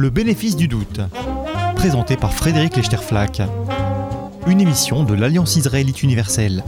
Le 0.00 0.08
bénéfice 0.08 0.56
du 0.56 0.66
doute, 0.66 1.02
présenté 1.76 2.16
par 2.16 2.32
Frédéric 2.32 2.74
Lechterflack. 2.74 3.42
Une 4.46 4.58
émission 4.58 5.04
de 5.04 5.12
l'Alliance 5.12 5.56
israélite 5.56 6.02
universelle. 6.02 6.64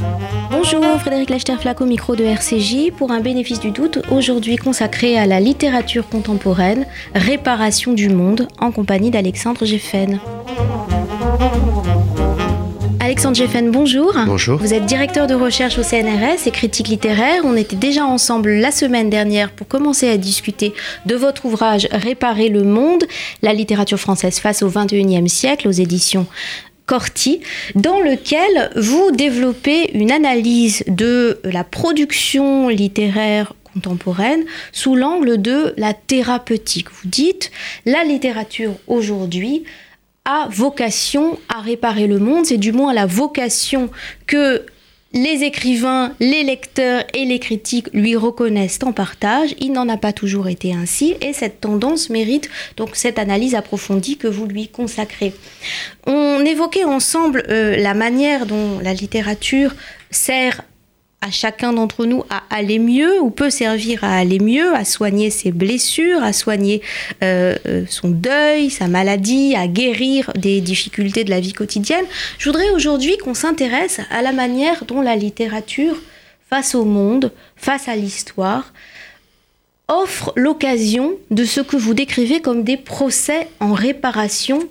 Bonjour, 0.51 0.85
Frédéric 1.01 1.30
Lechterflack 1.30 1.80
au 1.80 1.87
micro 1.87 2.14
de 2.14 2.24
RCJ 2.24 2.90
pour 2.95 3.10
un 3.10 3.21
bénéfice 3.21 3.58
du 3.58 3.71
doute, 3.71 4.00
aujourd'hui 4.10 4.56
consacré 4.56 5.16
à 5.16 5.24
la 5.24 5.40
littérature 5.40 6.10
contemporaine, 6.10 6.85
réparation 7.14 7.95
du 7.95 8.10
monde, 8.10 8.49
en 8.58 8.71
compagnie 8.71 9.10
d'Alexandre 9.10 9.64
Geffen. 9.64 10.21
Alexandre 13.13 13.37
Geffen, 13.37 13.71
bonjour. 13.71 14.15
Bonjour. 14.24 14.56
Vous 14.56 14.72
êtes 14.72 14.87
directeur 14.87 15.26
de 15.26 15.35
recherche 15.35 15.76
au 15.76 15.83
CNRS 15.83 16.47
et 16.47 16.51
critique 16.51 16.88
littéraire. 16.88 17.42
On 17.45 17.56
était 17.56 17.77
déjà 17.77 18.06
ensemble 18.06 18.52
la 18.52 18.70
semaine 18.70 19.10
dernière 19.10 19.51
pour 19.51 19.69
commencer 19.69 20.09
à 20.09 20.16
discuter 20.16 20.73
de 21.05 21.14
votre 21.14 21.45
ouvrage 21.45 21.86
Réparer 21.92 22.48
le 22.48 22.62
monde, 22.62 23.05
la 23.42 23.52
littérature 23.52 23.98
française 23.98 24.38
face 24.38 24.62
au 24.62 24.70
XXIe 24.70 25.28
siècle 25.28 25.69
aux 25.69 25.72
éditions 25.72 26.27
Corti, 26.86 27.42
dans 27.74 28.00
lequel 28.00 28.70
vous 28.77 29.10
développez 29.10 29.91
une 29.92 30.10
analyse 30.10 30.83
de 30.86 31.38
la 31.44 31.64
production 31.64 32.70
littéraire 32.70 33.52
contemporaine 33.74 34.44
sous 34.72 34.97
l'angle 34.97 35.36
de 35.42 35.74
la 35.77 35.92
thérapeutique. 35.92 36.88
Vous 36.91 37.10
dites, 37.10 37.50
la 37.84 38.05
littérature 38.05 38.72
aujourd'hui 38.86 39.64
a 40.24 40.48
vocation 40.50 41.38
à 41.48 41.60
réparer 41.60 42.06
le 42.06 42.18
monde, 42.18 42.46
c'est 42.46 42.58
du 42.58 42.72
moins 42.72 42.92
la 42.92 43.06
vocation 43.06 43.90
que 44.26 44.64
les 45.14 45.44
écrivains, 45.44 46.14
les 46.20 46.42
lecteurs 46.42 47.04
et 47.12 47.24
les 47.24 47.38
critiques 47.38 47.88
lui 47.92 48.16
reconnaissent 48.16 48.78
en 48.82 48.92
partage. 48.92 49.54
Il 49.58 49.72
n'en 49.72 49.88
a 49.88 49.98
pas 49.98 50.12
toujours 50.12 50.48
été 50.48 50.72
ainsi 50.72 51.16
et 51.20 51.32
cette 51.32 51.60
tendance 51.60 52.08
mérite 52.08 52.48
donc 52.77 52.96
cette 52.96 53.18
analyse 53.18 53.55
approfondie 53.55 54.16
que 54.16 54.28
vous 54.28 54.47
lui 54.47 54.69
consacrez. 54.69 55.34
On 56.06 56.42
évoquait 56.44 56.84
ensemble 56.84 57.44
euh, 57.48 57.77
la 57.77 57.94
manière 57.94 58.47
dont 58.47 58.78
la 58.80 58.94
littérature 58.94 59.75
sert 60.10 60.62
à 61.23 61.31
chacun 61.31 61.73
d'entre 61.73 62.05
nous 62.05 62.25
à 62.28 62.42
aller 62.51 62.78
mieux 62.78 63.20
ou 63.20 63.31
peut 63.31 63.48
servir 63.48 64.03
à 64.03 64.19
aller 64.19 64.41
mieux, 64.41 64.75
à 64.75 64.84
soigner 64.84 65.31
ses 65.31 65.53
blessures, 65.53 66.23
à 66.23 66.33
soigner 66.33 66.83
euh, 67.23 67.56
euh, 67.67 67.84
son 67.89 68.09
deuil, 68.09 68.70
sa 68.70 68.89
maladie, 68.89 69.55
à 69.56 69.69
guérir 69.69 70.33
des 70.34 70.61
difficultés 70.61 71.23
de 71.25 71.31
la 71.31 71.41
vie 71.41 71.53
quotidienne. 71.53 72.05
Je 72.39 72.50
voudrais 72.50 72.70
aujourd'hui 72.70 73.17
qu'on 73.19 73.34
s'intéresse 73.34 74.00
à 74.11 74.20
la 74.20 74.33
manière 74.33 74.84
dont 74.84 75.00
la 75.00 75.15
littérature, 75.15 75.97
face 76.50 76.75
au 76.75 76.84
monde, 76.84 77.33
face 77.56 77.89
à 77.89 77.95
l'histoire, 77.95 78.73
offre 79.87 80.33
l'occasion 80.37 81.12
de 81.31 81.45
ce 81.45 81.61
que 81.61 81.77
vous 81.77 81.95
décrivez 81.95 82.41
comme 82.41 82.65
des 82.65 82.77
procès 82.77 83.48
en 83.61 83.75
réparation 83.75 84.69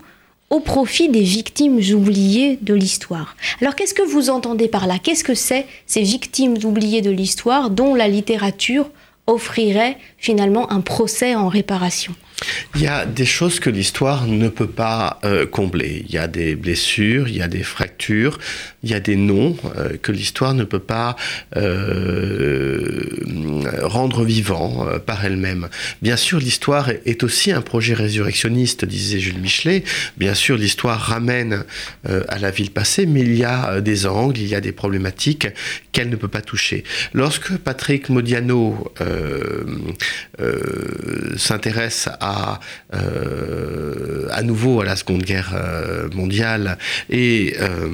au 0.52 0.60
profit 0.60 1.10
des 1.10 1.24
victimes 1.24 1.80
oubliées 1.94 2.60
de 2.62 2.74
l'histoire. 2.74 3.36
Alors 3.62 3.74
qu'est-ce 3.74 3.94
que 3.94 4.04
vous 4.04 4.30
entendez 4.30 4.68
par 4.68 4.86
là? 4.86 5.00
Qu'est-ce 5.02 5.24
que 5.24 5.34
c'est 5.34 5.66
ces 5.88 6.04
victimes 6.04 6.58
oubliées 6.64 7.02
de 7.02 7.10
l'histoire 7.10 7.70
dont 7.70 7.96
la 7.96 8.10
littérature 8.10 8.90
offrirait 9.28 9.98
finalement 10.18 10.70
un 10.70 10.82
procès 10.82 11.36
en 11.36 11.48
réparation? 11.48 12.14
Il 12.76 12.82
y 12.82 12.88
a 12.88 13.06
des 13.06 13.26
choses 13.26 13.60
que 13.60 13.70
l'histoire 13.70 14.28
ne 14.28 14.50
peut 14.50 14.68
pas 14.68 15.20
euh, 15.24 15.46
combler. 15.46 16.06
Il 16.08 16.14
y 16.14 16.18
a 16.18 16.28
des 16.28 16.56
blessures, 16.56 17.28
il 17.28 17.38
y 17.38 17.42
a 17.42 17.48
des 17.48 17.64
fractures, 17.64 18.40
il 18.84 18.90
y 18.90 18.94
a 18.94 19.00
des 19.00 19.16
noms 19.16 19.56
euh, 19.78 19.98
que 20.02 20.12
l'histoire 20.12 20.54
ne 20.54 20.64
peut 20.64 20.80
pas 20.80 21.16
euh, 21.56 23.06
rendre 23.84 24.24
vivants 24.24 24.88
par 25.06 25.24
elle-même. 25.26 25.70
Bien 26.02 26.18
sûr, 26.18 26.40
l'histoire 26.40 26.90
est 27.06 27.24
aussi 27.24 27.52
un 27.52 27.62
projet 27.62 27.94
résurrectionniste, 27.94 28.86
disait 28.86 29.20
Jules 29.20 29.40
Michelet. 29.40 29.84
Bien 30.18 30.34
sûr, 30.34 30.58
l'histoire 30.58 31.00
ramène 31.00 31.64
à 32.06 32.40
la 32.40 32.52
ville 32.52 32.72
passée, 32.72 33.06
mais 33.06 33.22
il 33.22 33.36
y 33.36 33.44
a 33.44 33.82
des 33.82 34.06
angles, 34.06 34.40
il 34.40 34.48
y 34.48 34.56
a 34.56 34.62
des 34.62 34.72
problématiques 34.72 35.48
qu'elle 35.92 36.10
ne 36.10 36.16
peut 36.16 36.28
pas 36.28 36.42
toucher. 36.42 36.84
Lorsque 37.14 37.58
Patrick 37.58 38.10
Modiano 38.10 38.92
s'intéresse 41.38 42.10
à 42.20 42.31
euh, 42.94 44.28
à, 44.32 44.44
nouveau 44.44 44.82
à 44.82 44.86
la 44.86 44.96
Seconde 44.96 45.24
Guerre 45.24 45.54
euh, 45.54 46.10
mondiale 46.14 46.78
et 47.10 47.56
euh, 47.60 47.88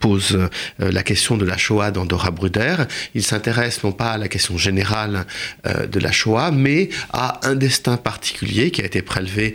pose 0.00 0.38
la 0.78 1.02
question 1.02 1.36
de 1.36 1.44
la 1.44 1.56
Shoah 1.56 1.90
dans 1.90 2.04
Dora 2.04 2.30
Bruder. 2.30 2.76
Il 3.14 3.22
s'intéresse 3.22 3.82
non 3.82 3.92
pas 3.92 4.12
à 4.12 4.18
la 4.18 4.28
question 4.28 4.58
générale 4.58 5.24
de 5.64 6.00
la 6.00 6.12
Shoah, 6.12 6.50
mais 6.50 6.88
à 7.12 7.40
un 7.48 7.54
destin 7.54 7.96
particulier 7.96 8.70
qui 8.70 8.82
a 8.82 8.84
été 8.84 9.02
prélevé, 9.02 9.54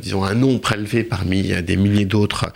disons 0.00 0.24
un 0.24 0.34
nom 0.34 0.58
prélevé 0.58 1.04
parmi 1.04 1.42
des 1.62 1.76
milliers 1.76 2.04
d'autres 2.04 2.52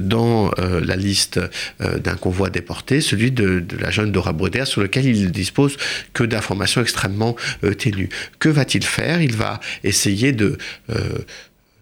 dans 0.00 0.50
la 0.58 0.96
liste 0.96 1.40
d'un 1.80 2.14
convoi 2.14 2.50
déporté, 2.50 3.00
celui 3.00 3.30
de, 3.30 3.64
la 3.78 3.90
jeune 3.90 4.12
Dora 4.12 4.32
Bruder, 4.32 4.64
sur 4.64 4.82
lequel 4.82 5.06
il 5.06 5.30
dispose 5.30 5.76
que 6.12 6.24
d'informations 6.24 6.82
extrêmement 6.82 7.36
ténues. 7.78 8.08
Que 8.38 8.48
va-t-il 8.48 8.84
faire? 8.84 9.22
Il 9.22 9.36
va 9.36 9.59
essayer 9.84 10.32
de 10.32 10.58
euh, 10.90 11.18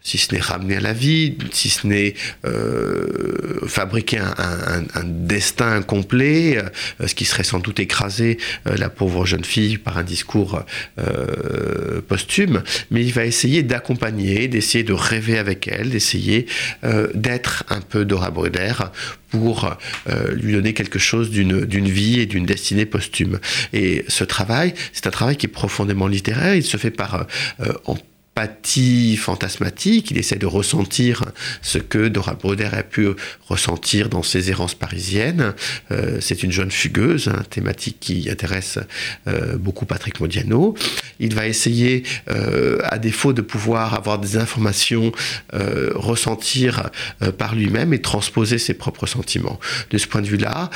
si 0.08 0.16
ce 0.16 0.34
n'est 0.34 0.40
ramener 0.40 0.76
à 0.76 0.80
la 0.80 0.94
vie, 0.94 1.36
si 1.52 1.68
ce 1.68 1.86
n'est 1.86 2.14
euh, 2.46 3.66
fabriquer 3.66 4.18
un, 4.18 5.04
destin 5.04 5.82
complet, 5.82 6.56
euh, 6.56 7.06
ce 7.06 7.14
qui 7.14 7.26
serait 7.26 7.44
sans 7.44 7.58
doute 7.58 7.78
écraser 7.78 8.38
la 8.64 8.88
pauvre 8.88 9.26
jeune 9.26 9.44
fille 9.44 9.76
par 9.76 9.98
un 9.98 10.02
discours 10.02 10.62
posthume, 12.08 12.62
mais 12.90 13.04
il 13.04 13.12
va 13.12 13.26
essayer 13.26 13.62
d'accompagner, 13.62 14.48
d'essayer 14.48 14.84
de 14.84 14.92
rêver 14.92 15.38
avec 15.38 15.68
elle, 15.68 15.90
d'essayer 15.90 16.46
d'être 17.14 17.64
un 17.68 17.80
peu 17.80 18.04
Dora 18.04 18.30
Bruder 18.30 18.74
pour 19.30 19.76
lui 20.32 20.52
donner 20.52 20.72
quelque 20.72 20.98
chose 20.98 21.30
d'une 21.30 21.88
vie 21.88 22.20
et 22.20 22.26
d'une 22.26 22.46
destinée 22.46 22.86
posthume. 22.86 23.38
Et 23.72 24.04
ce 24.08 24.24
travail, 24.24 24.74
c'est 24.92 25.06
un 25.06 25.10
travail 25.10 25.36
qui 25.36 25.46
est 25.46 25.50
profondément 25.50 26.06
littéraire, 26.06 26.54
il 26.54 26.64
se 26.64 26.76
fait 26.76 26.90
par 26.90 27.26
en 27.84 27.96
fantasmatique, 29.16 30.10
il 30.10 30.18
essaie 30.18 30.36
de 30.36 30.46
ressentir 30.46 31.24
ce 31.62 31.78
que 31.78 32.08
Dora 32.08 32.34
Broder 32.34 32.68
a 32.72 32.82
pu 32.82 33.08
ressentir 33.48 34.08
dans 34.08 34.22
ses 34.22 34.50
errances 34.50 34.74
parisiennes. 34.74 35.54
Euh, 35.90 36.18
c'est 36.20 36.42
une 36.42 36.52
jeune 36.52 36.70
fugueuse, 36.70 37.28
hein, 37.28 37.42
thématique 37.50 37.96
qui 38.00 38.28
intéresse 38.30 38.78
euh, 39.26 39.56
beaucoup 39.56 39.86
Patrick 39.86 40.20
Modiano. 40.20 40.74
Il 41.18 41.34
va 41.34 41.46
essayer, 41.46 42.04
euh, 42.30 42.78
à 42.84 42.98
défaut 42.98 43.32
de 43.32 43.42
pouvoir 43.42 43.94
avoir 43.94 44.18
des 44.18 44.36
informations, 44.36 45.12
ressentir 45.94 46.90
par 47.38 47.54
lui-même 47.54 47.92
et 47.92 48.00
transposer 48.00 48.58
ses 48.58 48.74
propres 48.74 49.06
sentiments. 49.06 49.58
De 49.90 49.98
ce 49.98 50.06
point 50.06 50.20
de 50.20 50.26
vue-là, 50.26 50.70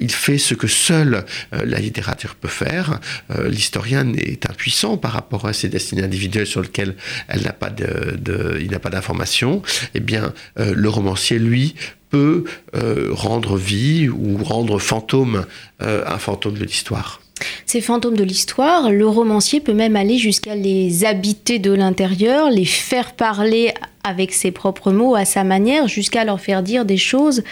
il 0.00 0.10
fait 0.10 0.38
ce 0.38 0.54
que 0.54 0.66
seule 0.66 1.24
la 1.52 1.78
littérature 1.78 2.34
peut 2.34 2.48
faire. 2.48 3.00
L'historien 3.46 4.12
est 4.14 4.48
impuissant 4.48 4.96
par 4.96 5.12
rapport 5.12 5.46
à 5.46 5.52
ses 5.52 5.68
destinées 5.68 6.02
individuelles 6.02 6.46
sur 6.46 6.62
lesquelles 6.62 6.96
elle 7.28 7.42
n'a 7.42 7.52
pas 7.52 7.70
de, 7.70 8.58
il 8.60 8.70
n'a 8.70 8.78
pas 8.78 8.90
d'informations, 8.90 9.62
eh 9.94 10.00
bien, 10.00 10.32
euh, 10.58 10.72
le 10.74 10.88
romancier, 10.88 11.38
lui, 11.38 11.74
peut 12.10 12.44
euh, 12.76 13.08
rendre 13.10 13.56
vie 13.56 14.08
ou 14.08 14.38
rendre 14.42 14.78
fantôme 14.78 15.46
euh, 15.82 16.04
un 16.06 16.18
fantôme 16.18 16.54
de 16.54 16.64
l'histoire. 16.64 17.20
Ces 17.66 17.80
fantômes 17.80 18.16
de 18.16 18.22
l'histoire, 18.22 18.90
le 18.90 19.08
romancier 19.08 19.60
peut 19.60 19.74
même 19.74 19.96
aller 19.96 20.18
jusqu'à 20.18 20.54
les 20.54 21.04
habiter 21.04 21.58
de 21.58 21.72
l'intérieur, 21.72 22.50
les 22.50 22.64
faire 22.64 23.14
parler 23.14 23.74
avec 24.04 24.32
ses 24.32 24.52
propres 24.52 24.92
mots, 24.92 25.16
à 25.16 25.24
sa 25.24 25.42
manière, 25.42 25.88
jusqu'à 25.88 26.24
leur 26.24 26.40
faire 26.40 26.62
dire 26.62 26.84
des 26.84 26.96
choses 26.96 27.42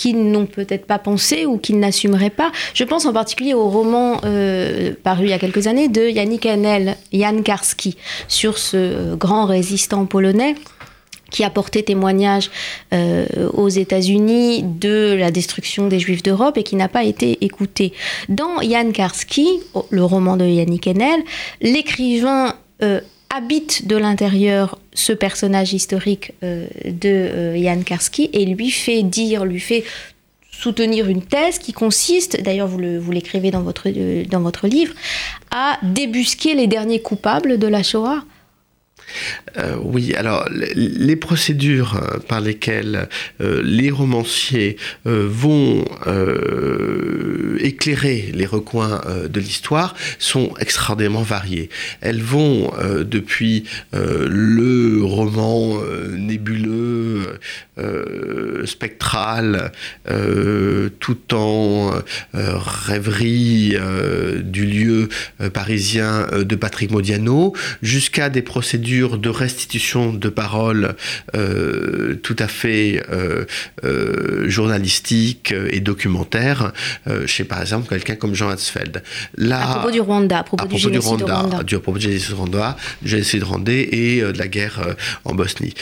qu'ils 0.00 0.30
n'ont 0.30 0.46
peut-être 0.46 0.86
pas 0.86 0.98
pensé 0.98 1.44
ou 1.44 1.58
qu'ils 1.58 1.78
n'assumeraient 1.78 2.30
pas. 2.30 2.52
Je 2.72 2.84
pense 2.84 3.04
en 3.04 3.12
particulier 3.12 3.52
au 3.52 3.68
roman 3.68 4.18
euh, 4.24 4.94
paru 5.02 5.24
il 5.24 5.30
y 5.30 5.34
a 5.34 5.38
quelques 5.38 5.66
années 5.66 5.88
de 5.88 6.08
Yannick 6.08 6.46
Hanel, 6.46 6.96
Jan 7.12 7.42
Karski, 7.42 7.98
sur 8.26 8.56
ce 8.56 8.78
euh, 8.78 9.16
grand 9.16 9.44
résistant 9.44 10.06
polonais 10.06 10.54
qui 11.30 11.44
a 11.44 11.50
porté 11.50 11.82
témoignage 11.82 12.50
euh, 12.94 13.26
aux 13.52 13.68
États-Unis 13.68 14.62
de 14.62 15.14
la 15.18 15.30
destruction 15.30 15.86
des 15.86 15.98
Juifs 15.98 16.22
d'Europe 16.22 16.56
et 16.56 16.62
qui 16.62 16.76
n'a 16.76 16.88
pas 16.88 17.04
été 17.04 17.44
écouté. 17.44 17.92
Dans 18.30 18.62
Jan 18.62 18.90
Karski, 18.92 19.46
le 19.90 20.02
roman 20.02 20.38
de 20.38 20.46
Yannick 20.46 20.86
Enel, 20.86 21.20
l'écrivain 21.60 22.54
habite 23.28 23.86
de 23.86 23.96
l'intérieur 23.96 24.78
ce 25.00 25.12
personnage 25.12 25.72
historique 25.72 26.32
euh, 26.44 26.66
de 26.84 27.56
Jan 27.56 27.80
euh, 27.80 27.82
Karski 27.82 28.30
et 28.32 28.44
lui 28.44 28.70
fait 28.70 29.02
dire, 29.02 29.44
lui 29.44 29.60
fait 29.60 29.84
soutenir 30.50 31.08
une 31.08 31.22
thèse 31.22 31.58
qui 31.58 31.72
consiste, 31.72 32.42
d'ailleurs 32.42 32.68
vous 32.68 33.10
l'écrivez 33.10 33.50
dans, 33.50 33.64
euh, 33.86 34.24
dans 34.24 34.40
votre 34.40 34.68
livre, 34.68 34.94
à 35.50 35.78
débusquer 35.82 36.54
les 36.54 36.66
derniers 36.66 37.00
coupables 37.00 37.58
de 37.58 37.66
la 37.66 37.82
Shoah. 37.82 38.22
Euh, 39.56 39.76
oui, 39.82 40.14
alors 40.14 40.48
les 40.50 41.16
procédures 41.16 41.96
euh, 41.96 42.18
par 42.18 42.40
lesquelles 42.40 43.08
euh, 43.40 43.60
les 43.64 43.90
romanciers 43.90 44.76
vont 45.04 45.84
éclairer 47.58 48.30
les 48.34 48.46
recoins 48.46 49.00
de 49.28 49.40
l'histoire 49.40 49.94
sont 50.18 50.52
extraordinairement 50.58 51.22
variées. 51.22 51.68
Elles 52.00 52.22
vont 52.22 52.72
depuis 53.02 53.64
le 53.92 55.00
roman 55.02 55.80
nébuleux, 56.16 57.38
spectral, 58.64 59.72
tout 61.00 61.34
en 61.34 61.92
rêverie 62.32 63.76
du 64.42 64.66
lieu 64.66 65.08
parisien 65.52 66.26
de 66.38 66.54
Patrick 66.54 66.90
Modiano, 66.90 67.54
jusqu'à 67.82 68.30
des 68.30 68.42
procédures 68.42 68.99
de 69.08 69.28
restitution 69.28 70.12
de 70.12 70.28
paroles 70.28 70.94
euh, 71.34 72.14
tout 72.22 72.36
à 72.38 72.48
fait 72.48 73.02
euh, 73.10 73.44
euh, 73.84 74.48
journalistiques 74.48 75.54
et 75.70 75.80
documentaires 75.80 76.72
chez 77.26 77.44
par 77.44 77.60
exemple 77.60 77.88
quelqu'un 77.88 78.14
comme 78.14 78.34
Jean 78.34 78.50
Hatzfeld. 78.50 79.02
Là, 79.36 79.62
à 79.62 79.74
propos 79.74 79.90
du 79.90 80.00
Rwanda, 80.00 80.38
à 80.38 80.42
propos, 80.42 80.66
du, 80.66 80.78
génocide 80.78 81.16
du 81.18 81.24
Rwanda, 81.24 81.58
à 81.58 81.64
propos 81.64 81.98
du 81.98 82.06
génocide 82.06 82.34
Rwanda, 82.34 82.76
du 83.02 83.08
génocide 83.08 83.42
rwandais 83.42 83.88
et 83.92 84.20
de 84.20 84.38
la 84.38 84.48
guerre 84.48 84.80
en 85.24 85.34
Bosnie. 85.34 85.74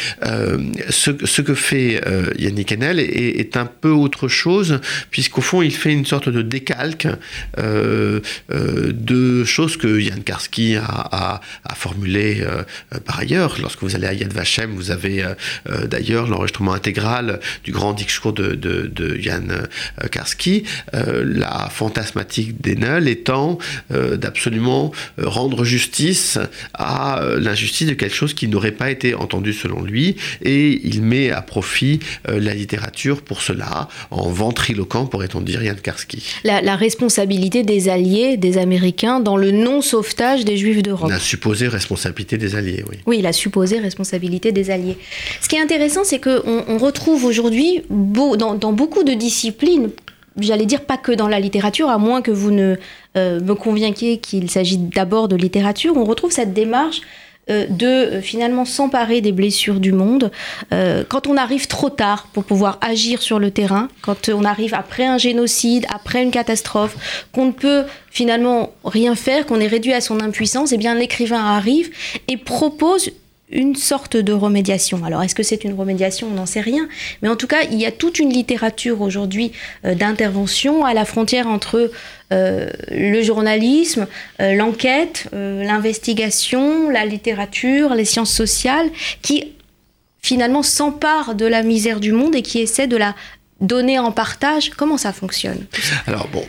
Ce, 0.91 1.11
ce, 1.25 1.43
que 1.43 1.55
fait 1.55 2.03
Yannick 2.39 2.73
Enel 2.73 3.01
est, 3.01 3.41
est, 3.41 3.57
un 3.57 3.67
peu 3.67 3.91
autre 3.91 4.29
chose 4.29 4.81
puisqu'au 5.11 5.41
fond 5.41 5.63
il 5.63 5.75
fait 5.75 5.93
une 5.93 6.07
sorte 6.07 6.29
de 6.29 6.43
décalque 6.43 7.09
de 7.57 9.45
choses 9.45 9.77
que 9.77 10.01
Yann 10.01 10.23
Karski 10.23 10.77
a, 10.77 10.85
a, 10.85 11.41
a 11.65 11.75
formulées 11.75 12.45
par 13.09 13.21
ailleurs. 13.21 13.57
Lorsque 13.61 13.83
vous 13.83 13.97
allez 13.97 14.07
à 14.07 14.13
Yad 14.13 14.33
Vashem, 14.33 14.75
vous 14.75 14.91
avez 14.91 15.25
euh, 15.25 15.35
euh, 15.71 15.87
d'ailleurs 15.87 16.29
l'enregistrement 16.29 16.75
intégral 16.75 17.41
du 17.65 17.73
grand 17.73 17.95
discours 17.95 18.35
de, 18.35 18.55
de, 18.55 18.87
de 18.87 19.17
Yann 19.17 19.51
euh, 19.51 20.09
Karski. 20.09 20.65
la 20.93 21.69
fantasmatique 21.71 22.61
d'Enel 22.61 23.09
étant 23.09 23.59
d'absolument 23.91 24.93
rendre 25.17 25.65
justice 25.65 26.39
à 26.75 27.23
l'injustice 27.39 27.89
de 27.89 27.95
quelque 27.95 28.15
chose 28.15 28.35
qui 28.35 28.49
n'aurait 28.49 28.73
pas 28.73 28.91
été 28.91 29.15
entendu 29.15 29.53
selon 29.53 29.83
lui, 29.83 30.17
et 30.43 30.81
il 30.85 31.03
met 31.03 31.31
à 31.31 31.41
profit 31.41 32.01
la 32.27 32.53
littérature 32.53 33.23
pour 33.23 33.41
cela, 33.41 33.89
en 34.11 34.29
ventriloquant, 34.29 35.07
pourrait-on 35.07 35.41
dire, 35.41 35.63
Yann 35.63 35.81
Karski. 35.81 36.23
La, 36.45 36.61
la, 36.61 36.77
responsabilité 36.77 37.63
des 37.63 37.89
alliés, 37.89 38.37
des 38.37 38.59
Américains, 38.59 39.21
dans 39.21 39.37
le 39.37 39.51
non-sauvetage 39.51 40.45
des 40.45 40.57
Juifs 40.57 40.83
d'Europe. 40.83 41.11
La 41.11 41.19
supposée 41.19 41.69
responsabilité 41.69 42.37
des 42.37 42.55
alliés, 42.55 42.85
oui. 42.91 42.98
Oui, 43.07 43.21
la 43.21 43.33
supposée 43.33 43.79
responsabilité 43.79 44.53
des 44.53 44.71
alliés. 44.71 44.97
Ce 45.41 45.49
qui 45.49 45.57
est 45.57 45.61
intéressant, 45.61 46.05
c'est 46.05 46.21
qu'on 46.21 46.65
on 46.69 46.79
retrouve 46.79 47.25
aujourd'hui 47.25 47.83
dans, 47.91 48.73
beaucoup 48.73 49.05
de 49.05 49.13
disciplines, 49.13 49.91
j'allais 50.39 50.67
dire 50.67 50.85
pas 50.85 50.97
que 50.97 51.13
dans 51.13 51.29
la 51.29 51.41
littérature, 51.41 51.89
à 51.89 51.99
moins 51.99 52.23
que 52.23 52.31
vous 52.31 52.51
ne 52.51 52.77
euh, 53.17 53.41
me 53.41 53.55
convainquiez 53.55 54.19
qu'il 54.19 54.51
s'agit 54.51 54.79
d'abord 54.79 55.29
de 55.29 55.37
littérature, 55.37 55.97
on 55.97 56.05
retrouve 56.05 56.33
cette 56.33 56.53
démarche 56.53 57.01
de 57.49 57.87
euh, 57.87 58.21
finalement 58.21 58.65
s'emparer 58.65 59.21
des 59.21 59.33
blessures 59.33 59.81
du 59.81 59.93
monde. 59.93 60.31
quand 61.09 61.27
on 61.27 61.37
arrive 61.37 61.67
trop 61.67 61.91
tard 61.91 62.29
pour 62.33 62.45
pouvoir 62.45 62.79
agir 62.81 63.23
sur 63.23 63.39
le 63.39 63.51
terrain, 63.51 63.89
quand 64.03 64.29
on 64.29 64.45
arrive 64.45 64.75
après 64.75 65.07
un 65.07 65.19
génocide, 65.19 65.87
après 65.95 66.23
une 66.23 66.31
catastrophe, 66.31 66.97
qu'on 67.33 67.47
ne 67.47 67.53
peut 67.53 67.85
finalement 68.11 68.73
rien 68.85 69.15
faire, 69.15 69.47
qu'on 69.47 69.61
est 69.61 69.67
réduit 69.67 69.93
à 69.93 70.01
son 70.01 70.21
impuissance, 70.21 70.73
eh 70.73 70.77
bien 70.77 70.95
l'écrivain 70.95 71.45
arrive 71.45 71.91
et 72.29 72.37
propose 72.37 73.11
une 73.51 73.77
sorte 73.77 74.17
de 74.17 74.33
remédiation. 74.33 75.05
Alors 75.05 75.23
est-ce 75.23 75.35
que 75.35 75.43
c'est 75.43 75.65
une 75.65 75.75
remédiation? 75.75 76.29
On 76.31 76.35
n'en 76.35 76.47
sait 76.47 76.61
rien. 76.61 76.89
Mais 77.23 77.29
en 77.29 77.37
tout 77.37 77.47
cas, 77.47 77.63
il 77.71 77.81
y 77.81 77.87
a 77.87 77.93
toute 77.93 78.19
une 78.19 78.31
littérature 78.31 79.01
aujourd'hui 79.01 79.53
euh, 79.85 79.95
d'intervention 79.95 80.85
à 80.85 80.95
la 80.95 81.05
frontière 81.05 81.47
entre 81.47 81.91
euh, 82.33 82.69
le 82.91 83.23
journalisme, 83.23 84.07
euh, 84.41 84.55
l'enquête, 84.55 85.29
l'investigation, 85.33 86.91
la 86.91 87.07
littérature, 87.07 87.95
les 87.95 88.05
sciences 88.05 88.33
sociales, 88.33 88.91
qui 89.23 89.53
finalement 90.21 90.63
s'emparent 90.63 91.35
de 91.35 91.47
la 91.47 91.63
misère 91.63 92.01
du 92.01 92.13
monde 92.13 92.35
et 92.35 92.43
qui 92.43 92.59
essaient 92.59 92.87
de 92.87 92.97
la 92.97 93.15
donner 93.61 93.99
en 93.99 94.13
partage. 94.13 94.71
Comment 94.71 94.99
ça 94.99 95.13
fonctionne 95.13 95.67
Alors 96.07 96.29
bon, 96.29 96.45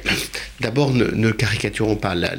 d'abord 0.60 0.92
ne, 0.92 1.32
caricaturons 1.32 1.96
pas 1.96 2.14
la 2.14 2.36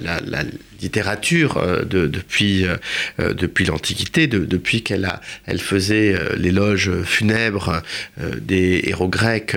littérature 0.81 1.57
euh, 1.59 1.85
de, 1.85 2.07
depuis, 2.07 2.65
euh, 2.65 2.77
euh, 3.21 3.35
depuis 3.35 3.65
l'Antiquité, 3.65 4.27
depuis 4.27 4.83
qu'elle 4.83 5.05
a, 5.05 5.21
elle 5.47 5.61
faisait 5.61 6.17
l'éloge 6.37 6.91
funèbre 7.05 7.83
des 8.41 8.83
héros 8.87 9.09
grecs 9.09 9.57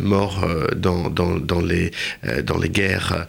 morts 0.00 0.46
dans, 0.76 1.10
dans, 1.10 1.36
dans, 1.36 1.60
les, 1.60 1.90
dans 2.44 2.58
les 2.58 2.68
guerres 2.68 3.26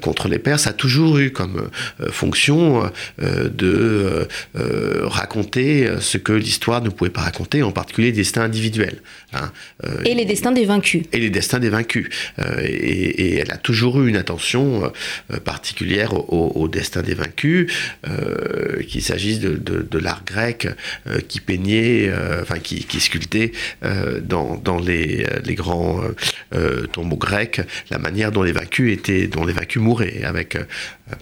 contre 0.00 0.28
les 0.28 0.38
Perses, 0.38 0.66
a 0.66 0.72
toujours 0.72 1.18
eu 1.18 1.30
comme 1.30 1.68
fonction 2.10 2.90
de 3.18 4.28
raconter 5.04 5.88
ce 6.00 6.18
que 6.18 6.32
l'histoire 6.32 6.82
ne 6.82 6.88
pouvait 6.90 7.10
pas 7.10 7.22
raconter, 7.22 7.62
en 7.62 7.72
particulier 7.72 8.08
les 8.08 8.16
destins 8.16 8.42
individuels. 8.42 9.00
Hein. 9.34 9.50
et 10.04 10.14
les 10.14 10.24
destins 10.24 10.52
des 10.52 10.66
vaincus. 10.66 11.04
Et 11.12 11.18
les 11.18 11.30
destins 11.30 11.58
des 11.58 11.70
vaincus. 11.70 12.08
Et, 12.62 12.68
et, 12.68 13.36
elle 13.38 13.50
a 13.50 13.56
toujours 13.56 14.00
eu 14.00 14.08
une 14.08 14.16
attention 14.16 14.92
particulière 15.44 15.81
au, 16.12 16.68
destin 16.68 17.02
des 17.02 17.14
vaincus, 17.14 17.72
euh, 18.08 18.82
qu'il 18.82 19.02
s'agisse 19.02 19.40
de, 19.40 19.98
l'art 19.98 20.22
grec 20.24 20.68
euh, 21.06 21.20
qui 21.20 21.40
peignait, 21.40 22.08
euh, 22.08 22.42
enfin 22.42 22.58
qui, 22.58 23.00
sculptait 23.00 23.52
dans, 24.22 24.78
les, 24.78 25.26
grands 25.54 26.00
tombeaux 26.92 27.16
grecs 27.16 27.60
la 27.90 27.98
manière 27.98 28.32
dont 28.32 28.42
les 28.42 28.52
vaincus 28.52 28.92
étaient, 28.92 29.26
dont 29.26 29.44
les 29.44 29.52
vaincus 29.52 29.82
mouraient, 29.82 30.24
avec 30.24 30.56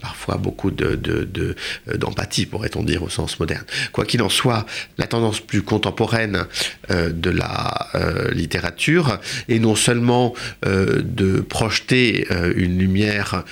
parfois 0.01 0.37
beaucoup 0.37 0.71
d'empathie, 0.71 2.47
pourrait-on 2.47 2.85
dire, 2.85 3.03
au 3.03 3.09
sens 3.09 3.41
moderne. 3.41 3.65
Quoi 3.93 4.05
qu'il 4.05 4.23
en 4.23 4.29
soit, 4.29 4.67
la 4.99 5.07
tendance 5.07 5.41
plus 5.41 5.62
contemporaine 5.62 6.45
de 6.89 7.31
la 7.31 7.89
littérature 8.33 9.19
est 9.49 9.59
non 9.59 9.75
seulement 9.75 10.35
de 10.62 11.41
projeter 11.41 12.27
une 12.57 12.79
lumière 12.79 13.45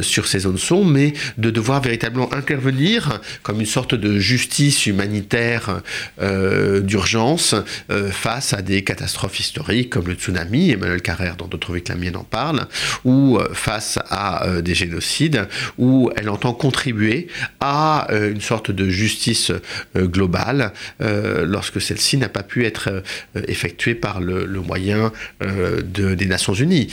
sur 0.00 0.26
ces 0.26 0.40
zones 0.40 0.51
mais 0.84 1.12
de 1.38 1.50
devoir 1.50 1.80
véritablement 1.80 2.32
intervenir 2.32 3.20
comme 3.42 3.60
une 3.60 3.66
sorte 3.66 3.94
de 3.94 4.18
justice 4.18 4.86
humanitaire 4.86 5.80
euh, 6.20 6.80
d'urgence 6.80 7.54
euh, 7.90 8.10
face 8.10 8.52
à 8.52 8.62
des 8.62 8.84
catastrophes 8.84 9.40
historiques 9.40 9.90
comme 9.90 10.06
le 10.06 10.14
tsunami, 10.14 10.70
Emmanuel 10.70 11.02
Carrère 11.02 11.36
dans 11.36 11.46
d'autres 11.46 11.74
vies 11.74 11.82
la 11.88 11.96
mienne 11.96 12.16
en 12.16 12.24
parle, 12.24 12.66
ou 13.04 13.38
euh, 13.38 13.48
face 13.54 13.98
à 14.10 14.46
des 14.62 14.74
génocides, 14.74 15.48
où 15.78 16.10
elle 16.16 16.28
entend 16.28 16.52
contribuer 16.52 17.28
à 17.60 18.08
une 18.10 18.40
sorte 18.40 18.70
de 18.70 18.88
justice 18.88 19.52
globale 19.96 20.72
lorsque 21.00 21.80
celle-ci 21.80 22.16
n'a 22.16 22.28
pas 22.28 22.42
pu 22.42 22.64
être 22.64 23.02
effectuée 23.48 23.94
par 23.94 24.20
le, 24.20 24.46
moyen 24.60 25.12
de, 25.40 26.14
des 26.14 26.26
Nations 26.26 26.54
Unies. 26.54 26.88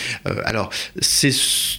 alors, 0.46 0.70
c'est 1.00 1.32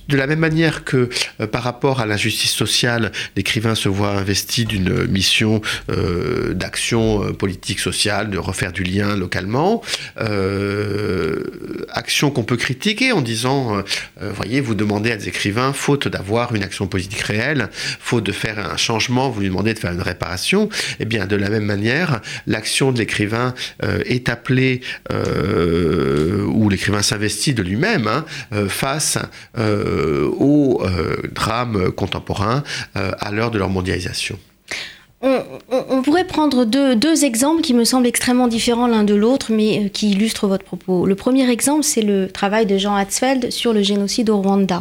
de 0.08 0.16
la 0.16 0.26
même 0.26 0.38
manière 0.38 0.84
que 0.84 1.08
par 1.50 1.62
à 2.00 2.06
l'injustice 2.06 2.52
sociale, 2.52 3.12
l'écrivain 3.36 3.74
se 3.74 3.88
voit 3.88 4.10
investi 4.10 4.64
d'une 4.64 5.06
mission 5.06 5.60
euh, 5.90 6.52
d'action 6.54 7.24
euh, 7.24 7.32
politique 7.32 7.80
sociale, 7.80 8.30
de 8.30 8.38
refaire 8.38 8.72
du 8.72 8.82
lien 8.82 9.16
localement. 9.16 9.82
Euh, 10.20 11.44
action 11.90 12.30
qu'on 12.30 12.42
peut 12.42 12.56
critiquer 12.56 13.12
en 13.12 13.20
disant, 13.20 13.82
voyez, 14.20 14.60
vous 14.60 14.74
demandez 14.74 15.12
à 15.12 15.16
des 15.16 15.28
écrivains, 15.28 15.72
faute 15.72 16.08
d'avoir 16.08 16.54
une 16.54 16.62
action 16.62 16.86
politique 16.86 17.20
réelle, 17.20 17.68
faute 17.72 18.24
de 18.24 18.32
faire 18.32 18.58
un 18.58 18.76
changement, 18.76 19.30
vous 19.30 19.40
lui 19.40 19.48
demandez 19.48 19.74
de 19.74 19.78
faire 19.78 19.92
une 19.92 20.02
réparation. 20.02 20.68
Eh 20.98 21.04
bien, 21.04 21.26
de 21.26 21.36
la 21.36 21.48
même 21.48 21.64
manière, 21.64 22.20
l'action 22.46 22.92
de 22.92 22.98
l'écrivain 22.98 23.54
est 23.82 24.28
appelée, 24.28 24.80
ou 25.10 26.68
l'écrivain 26.68 27.02
s'investit 27.02 27.54
de 27.54 27.62
lui-même 27.62 28.06
hein, 28.06 28.24
face 28.68 29.18
au 29.56 30.82
drame 31.32 31.59
contemporains 31.94 32.62
euh, 32.96 33.12
à 33.18 33.30
l'heure 33.30 33.50
de 33.50 33.58
leur 33.58 33.68
mondialisation. 33.68 34.38
On, 35.22 36.00
pourrait 36.02 36.24
prendre 36.24 36.64
deux, 36.64 37.24
exemples 37.24 37.60
qui 37.60 37.74
me 37.74 37.84
semblent 37.84 38.06
extrêmement 38.06 38.48
différents 38.48 38.86
l'un 38.86 39.04
de 39.04 39.14
l'autre, 39.14 39.52
mais 39.52 39.84
euh, 39.84 39.88
qui 39.88 40.12
illustrent 40.12 40.46
votre 40.46 40.64
propos. 40.64 41.04
Le 41.04 41.14
premier 41.14 41.50
exemple, 41.50 41.82
c'est 41.82 42.00
le 42.00 42.28
travail 42.28 42.64
de 42.64 42.78
Jean 42.78 42.94
Hatzfeld 42.94 43.50
sur 43.50 43.74
le 43.74 43.82
génocide 43.82 44.30
au 44.30 44.40
Rwanda. 44.40 44.80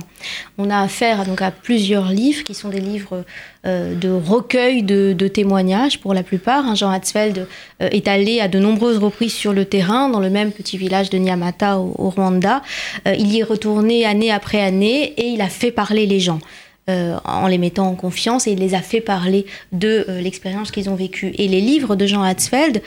On 0.57 0.69
a 0.69 0.79
affaire 0.79 1.25
donc 1.25 1.41
à 1.41 1.51
plusieurs 1.51 2.07
livres 2.09 2.45
qui 2.45 2.53
sont 2.53 2.69
des 2.69 2.79
livres 2.79 3.25
euh, 3.65 3.93
de 3.95 4.09
recueil 4.09 4.81
de, 4.81 5.27
témoignages 5.27 5.99
pour 5.99 6.13
la 6.13 6.23
plupart. 6.23 6.65
Hein. 6.65 6.75
Jean 6.75 6.89
Hatzfeld 6.89 7.45
est 7.81 8.07
allé 8.07 8.39
à 8.39 8.47
de 8.47 8.59
nombreuses 8.59 8.97
reprises 8.97 9.33
sur 9.33 9.51
le 9.51 9.65
terrain, 9.65 10.07
dans 10.07 10.21
le 10.21 10.29
même 10.29 10.53
petit 10.53 10.77
village 10.77 11.09
de 11.09 11.17
Nyamata 11.17 11.79
au, 11.79 12.09
Rwanda. 12.09 12.61
il 13.05 13.27
y 13.27 13.39
est 13.39 13.43
retourné 13.43 14.05
année 14.05 14.31
après 14.31 14.61
année 14.61 15.13
et 15.17 15.27
il 15.27 15.41
a 15.41 15.49
fait 15.49 15.71
parler 15.71 16.05
les 16.05 16.21
gens. 16.21 16.39
En 17.23 17.47
les 17.47 17.57
mettant 17.57 17.87
en 17.87 17.95
confiance 17.95 18.47
et 18.47 18.51
il 18.51 18.59
les 18.59 18.73
a 18.75 18.81
fait 18.81 19.01
parler 19.01 19.45
de 19.71 20.05
l'expérience 20.21 20.71
qu'ils 20.71 20.89
ont 20.89 20.95
vécue. 20.95 21.33
Et 21.37 21.47
les 21.47 21.61
livres 21.61 21.95
de 21.95 22.05
Jean 22.05 22.23
Hatzfeld 22.23 22.81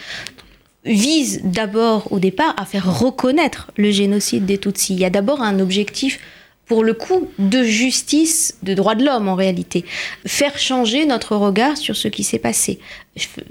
visent 0.85 1.41
d'abord 1.45 2.11
au 2.11 2.19
départ 2.19 2.55
à 2.57 2.65
faire 2.65 3.01
reconnaître 3.01 3.71
le 3.77 3.91
génocide 3.91 4.47
des 4.47 4.59
Tutsis. 4.59 4.95
Il 4.95 5.01
y 5.01 5.05
a 5.05 5.11
d'abord 5.11 5.41
un 5.41 5.61
objectif 5.61 6.19
pour 6.73 6.85
le 6.85 6.95
coup, 6.95 7.29
de 7.39 7.65
justice, 7.65 8.57
de 8.63 8.73
droits 8.73 8.95
de 8.95 9.05
l'homme 9.05 9.29
en 9.29 9.35
réalité. 9.35 9.85
Faire 10.27 10.59
changer 10.59 11.05
notre 11.05 11.37
regard 11.37 11.77
sur 11.77 11.97
ce 11.97 12.09
qui 12.09 12.25
s'est 12.25 12.39
passé, 12.39 12.79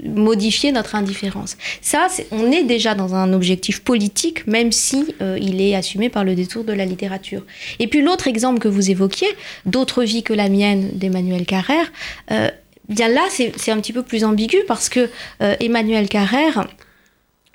modifier 0.02 0.72
notre 0.72 0.96
indifférence. 0.96 1.56
Ça, 1.82 2.08
on 2.32 2.50
est 2.50 2.64
déjà 2.64 2.96
dans 2.96 3.14
un 3.14 3.32
objectif 3.32 3.84
politique, 3.84 4.44
même 4.48 4.72
si 4.72 5.14
euh, 5.22 5.38
il 5.40 5.60
est 5.60 5.76
assumé 5.76 6.08
par 6.08 6.24
le 6.24 6.34
détour 6.34 6.64
de 6.64 6.72
la 6.72 6.84
littérature. 6.84 7.44
Et 7.78 7.86
puis 7.86 8.02
l'autre 8.02 8.26
exemple 8.26 8.58
que 8.58 8.66
vous 8.66 8.90
évoquiez, 8.90 9.28
d'autres 9.66 10.02
vies 10.02 10.24
que 10.24 10.32
la 10.32 10.48
mienne 10.48 10.90
d'Emmanuel 10.94 11.46
Carrère, 11.46 11.92
euh, 12.32 12.50
bien 12.88 13.06
là, 13.06 13.22
c'est 13.30 13.70
un 13.70 13.80
petit 13.80 13.92
peu 13.92 14.02
plus 14.02 14.24
ambigu 14.24 14.58
parce 14.66 14.88
que 14.88 15.08
euh, 15.42 15.54
Emmanuel 15.60 16.08
Carrère 16.08 16.66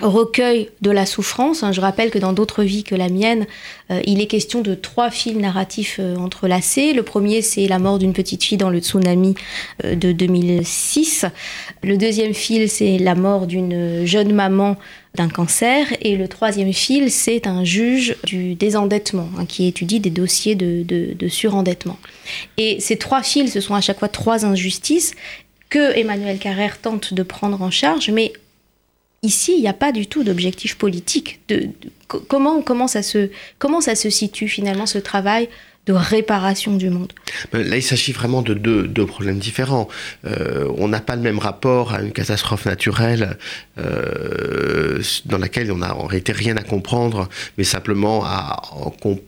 recueil 0.01 0.69
de 0.81 0.91
la 0.91 1.05
souffrance. 1.05 1.63
Hein, 1.63 1.71
je 1.71 1.81
rappelle 1.81 2.11
que 2.11 2.19
dans 2.19 2.33
d'autres 2.33 2.63
vies 2.63 2.83
que 2.83 2.95
la 2.95 3.09
mienne, 3.09 3.47
euh, 3.89 4.01
il 4.05 4.21
est 4.21 4.27
question 4.27 4.61
de 4.61 4.75
trois 4.75 5.09
fils 5.09 5.35
narratifs 5.35 5.97
euh, 5.99 6.15
entrelacés. 6.17 6.93
Le 6.93 7.03
premier, 7.03 7.41
c'est 7.41 7.67
la 7.67 7.79
mort 7.79 7.97
d'une 7.97 8.13
petite 8.13 8.43
fille 8.43 8.57
dans 8.57 8.69
le 8.69 8.79
tsunami 8.79 9.33
euh, 9.83 9.95
de 9.95 10.11
2006. 10.11 11.25
Le 11.83 11.97
deuxième 11.97 12.33
fil, 12.33 12.69
c'est 12.69 12.99
la 12.99 13.15
mort 13.15 13.47
d'une 13.47 14.05
jeune 14.05 14.33
maman 14.33 14.77
d'un 15.15 15.29
cancer. 15.29 15.87
Et 16.01 16.15
le 16.15 16.27
troisième 16.27 16.73
fil, 16.73 17.09
c'est 17.09 17.47
un 17.47 17.63
juge 17.63 18.15
du 18.23 18.53
désendettement 18.53 19.29
hein, 19.39 19.45
qui 19.47 19.67
étudie 19.67 19.99
des 19.99 20.11
dossiers 20.11 20.53
de, 20.53 20.83
de 20.83 21.27
surendettement. 21.27 21.97
Et 22.57 22.79
ces 22.79 22.97
trois 22.97 23.23
fils, 23.23 23.51
ce 23.51 23.61
sont 23.61 23.73
à 23.73 23.81
chaque 23.81 23.97
fois 23.97 24.09
trois 24.09 24.45
injustices 24.45 25.15
que 25.69 25.97
Emmanuel 25.97 26.37
Carrère 26.37 26.79
tente 26.79 27.13
de 27.13 27.23
prendre 27.23 27.61
en 27.61 27.71
charge, 27.71 28.09
mais 28.09 28.31
Ici, 29.24 29.53
il 29.57 29.62
n'y 29.62 29.67
a 29.67 29.74
pas 29.74 29.91
du 29.91 30.07
tout 30.07 30.24
d'objectif 30.24 30.77
politique. 30.77 31.39
Comment, 32.07 32.62
comment, 32.62 32.88
ça 32.88 33.01
se, 33.01 33.29
comment 33.57 33.81
se 33.81 34.09
situe 34.09 34.47
finalement 34.47 34.86
ce 34.86 35.00
travail 35.00 35.50
de 35.88 35.93
réparation 35.93 36.75
du 36.75 36.89
monde? 36.89 37.13
Là, 37.51 37.77
il 37.77 37.83
s'agit 37.83 38.12
vraiment 38.12 38.41
de 38.41 38.53
deux, 38.53 39.05
problèmes 39.05 39.39
différents. 39.39 39.88
Euh, 40.25 40.71
on 40.77 40.88
n'a 40.88 41.00
pas 41.00 41.15
le 41.15 41.21
même 41.21 41.39
rapport 41.39 41.93
à 41.93 42.01
une 42.01 42.12
catastrophe 42.12 42.65
naturelle 42.65 43.38
euh, 43.79 45.01
dans 45.25 45.38
laquelle 45.39 45.71
on 45.71 45.77
n'a 45.77 45.95
en 45.95 46.07
rien 46.07 46.55
à 46.57 46.63
comprendre, 46.63 47.27
mais 47.57 47.63
simplement 47.63 48.24
à 48.24 48.62
en 48.71 48.91
comprendre 48.91 49.24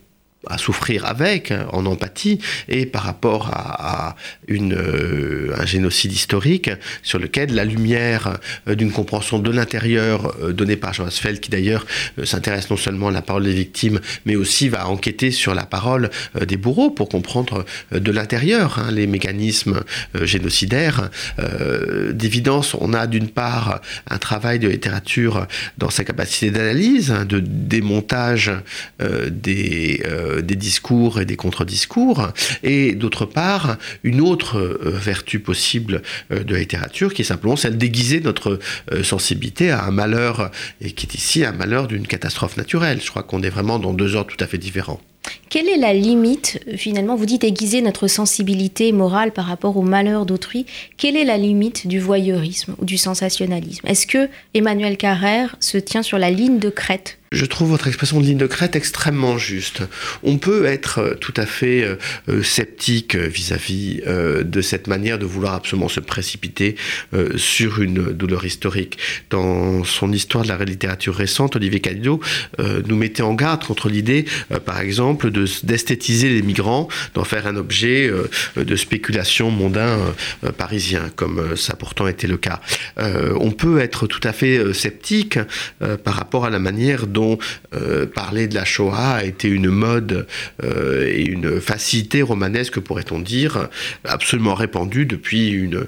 à 0.48 0.58
souffrir 0.58 1.06
avec, 1.06 1.54
en 1.74 1.86
empathie, 1.86 2.40
et 2.70 2.86
par 2.86 3.04
rapport 3.04 3.50
à, 3.54 4.16
une, 4.48 4.74
euh, 4.74 5.54
un 5.58 5.66
génocide 5.66 6.14
historique 6.14 6.72
sur 7.04 7.20
lequel 7.20 7.54
la 7.54 7.66
lumière 7.66 8.38
euh, 8.68 8.76
d'une 8.76 8.92
compréhension 8.92 9.40
de 9.40 9.52
l'intérieur 9.52 10.34
euh, 10.42 10.54
donnée 10.54 10.78
par 10.78 10.94
Jean 10.94 11.06
Asfeld, 11.06 11.42
qui 11.42 11.50
d'ailleurs 11.50 11.86
s'intéresse 12.24 12.70
non 12.70 12.78
seulement 12.78 13.10
à 13.10 13.12
la 13.12 13.22
parole 13.22 13.44
des 13.44 13.54
victimes, 13.54 14.00
mais 14.26 14.36
aussi 14.36 14.70
va 14.70 14.88
enquêter 14.88 15.32
sur 15.32 15.54
la 15.54 15.66
parole 15.66 16.10
des 16.46 16.58
bourreaux 16.58 16.90
pour 16.90 17.10
comprendre 17.10 17.66
de 17.92 18.12
l'intérieur 18.12 18.80
hein, 18.80 18.92
les 18.92 19.08
mécanismes 19.08 19.82
génocidaires. 20.22 21.10
D'évidence, 22.12 22.76
on 22.80 22.94
a 22.94 23.08
d'une 23.08 23.30
part 23.30 23.82
un 24.10 24.18
travail 24.18 24.60
de 24.60 24.68
littérature 24.68 25.48
dans 25.78 25.90
sa 25.90 26.04
capacité 26.04 26.52
d'analyse, 26.52 27.12
hein, 27.12 27.26
de 27.26 27.40
démontage 27.40 28.52
des 29.00 30.02
des 30.42 30.56
discours 30.56 31.20
et 31.20 31.26
des 31.26 31.36
contre-discours, 31.36 32.30
et 32.64 32.94
d'autre 32.94 33.26
part, 33.26 33.78
une 34.04 34.22
autre 34.22 34.58
euh, 34.58 34.80
vertu 34.84 35.40
possible 35.40 36.02
euh, 36.32 36.44
de 36.44 36.54
la 36.54 36.60
littérature, 36.60 37.14
qui 37.14 37.22
est 37.22 37.26
simplement 37.26 37.56
celle 37.56 37.78
d'aiguiser 37.78 38.20
notre 38.22 38.60
sensibilité 39.04 39.72
à 39.72 39.86
un 39.86 39.92
malheur, 39.92 40.52
et 40.82 40.92
qui 40.92 41.06
est 41.06 41.16
ici 41.16 41.44
un 41.46 41.52
malheur 41.52 41.88
d'une 41.88 42.08
catastrophe 42.08 42.58
naturelle. 42.58 43.00
Je 43.04 43.10
crois 43.10 43.24
qu'on 43.24 43.42
est 43.44 43.50
vraiment 43.50 43.80
dans 43.80 43.94
deux 43.94 44.16
ordres 44.16 44.34
tout 44.36 44.44
à 44.44 44.48
fait 44.48 44.58
différents. 44.58 45.00
Quelle 45.50 45.68
est 45.68 45.78
la 45.78 45.94
limite, 45.94 46.60
finalement, 46.76 47.16
vous 47.16 47.26
dites 47.26 47.44
aiguiser 47.44 47.82
notre 47.82 48.08
sensibilité 48.08 48.92
morale 48.92 49.32
par 49.32 49.46
rapport 49.46 49.78
au 49.78 49.82
malheur 49.82 50.26
d'autrui, 50.26 50.66
quelle 50.98 51.18
est 51.18 51.26
la 51.26 51.38
limite 51.38 51.88
du 51.88 52.00
voyeurisme 52.00 52.76
ou 52.80 52.86
du 52.86 52.98
sensationnalisme? 52.98 53.86
Est-ce 53.88 54.08
que 54.08 54.30
Emmanuel 54.54 54.98
Carrère 54.98 55.56
se 55.60 55.78
tient 55.78 56.04
sur 56.04 56.18
la 56.18 56.32
ligne 56.32 56.60
de 56.60 56.70
crête? 56.70 57.19
Je 57.32 57.46
trouve 57.46 57.70
votre 57.70 57.88
expression 57.88 58.20
de 58.20 58.26
ligne 58.26 58.38
de 58.38 58.48
crête 58.48 58.76
extrêmement 58.76 59.38
juste. 59.38 59.84
On 60.24 60.38
peut 60.38 60.66
être 60.66 61.00
euh, 61.00 61.14
tout 61.14 61.34
à 61.38 61.46
fait 61.46 61.84
euh, 61.84 61.96
euh, 62.28 62.42
sceptique 62.42 63.16
vis-à-vis 63.16 64.02
de 64.08 64.62
cette 64.62 64.88
manière 64.88 65.20
de 65.20 65.26
vouloir 65.26 65.54
absolument 65.54 65.90
se 65.90 66.00
précipiter 66.00 66.76
sur 67.36 67.82
une 67.82 68.12
douleur 68.12 68.46
historique. 68.46 68.98
Dans 69.30 69.84
son 69.84 70.12
histoire 70.12 70.44
de 70.44 70.50
la 70.50 70.58
littérature 70.64 71.16
récente, 71.16 71.56
Olivier 71.56 71.80
Cadido 71.80 72.20
nous 72.60 72.96
mettait 72.96 73.24
en 73.24 73.34
garde 73.34 73.64
contre 73.64 73.90
l'idée, 73.90 74.26
par 74.66 74.80
exemple, 74.80 75.32
d'esthétiser 75.64 76.30
les 76.30 76.42
migrants, 76.42 76.88
d'en 77.14 77.24
faire 77.24 77.48
un 77.48 77.56
objet 77.56 78.12
de 78.56 78.76
spéculation 78.76 79.52
mondain 79.52 79.98
parisien, 80.58 81.10
comme 81.16 81.56
ça 81.56 81.76
pourtant 81.76 82.08
était 82.08 82.28
le 82.28 82.38
cas. 82.38 82.62
on 82.98 83.52
peut 83.52 83.80
être 83.80 84.08
tout 84.08 84.22
à 84.24 84.34
fait 84.34 84.74
sceptique 84.74 85.40
par 86.04 86.14
rapport 86.14 86.46
à 86.46 86.50
la 86.50 86.60
manière 86.60 87.08
dont 87.08 87.19
euh, 87.74 88.06
parler 88.06 88.48
de 88.48 88.56
la 88.56 88.66
Shoah 88.66 89.16
a 89.16 89.24
été 89.24 89.48
une 89.48 89.70
mode 89.70 90.28
euh, 90.64 91.08
et 91.08 91.24
une 91.24 91.62
facilité 91.62 92.22
romanesque, 92.22 92.80
pourrait-on 92.80 93.20
dire, 93.20 93.68
absolument 94.04 94.56
répandue 94.56 95.06
depuis 95.06 95.50
une, 95.50 95.86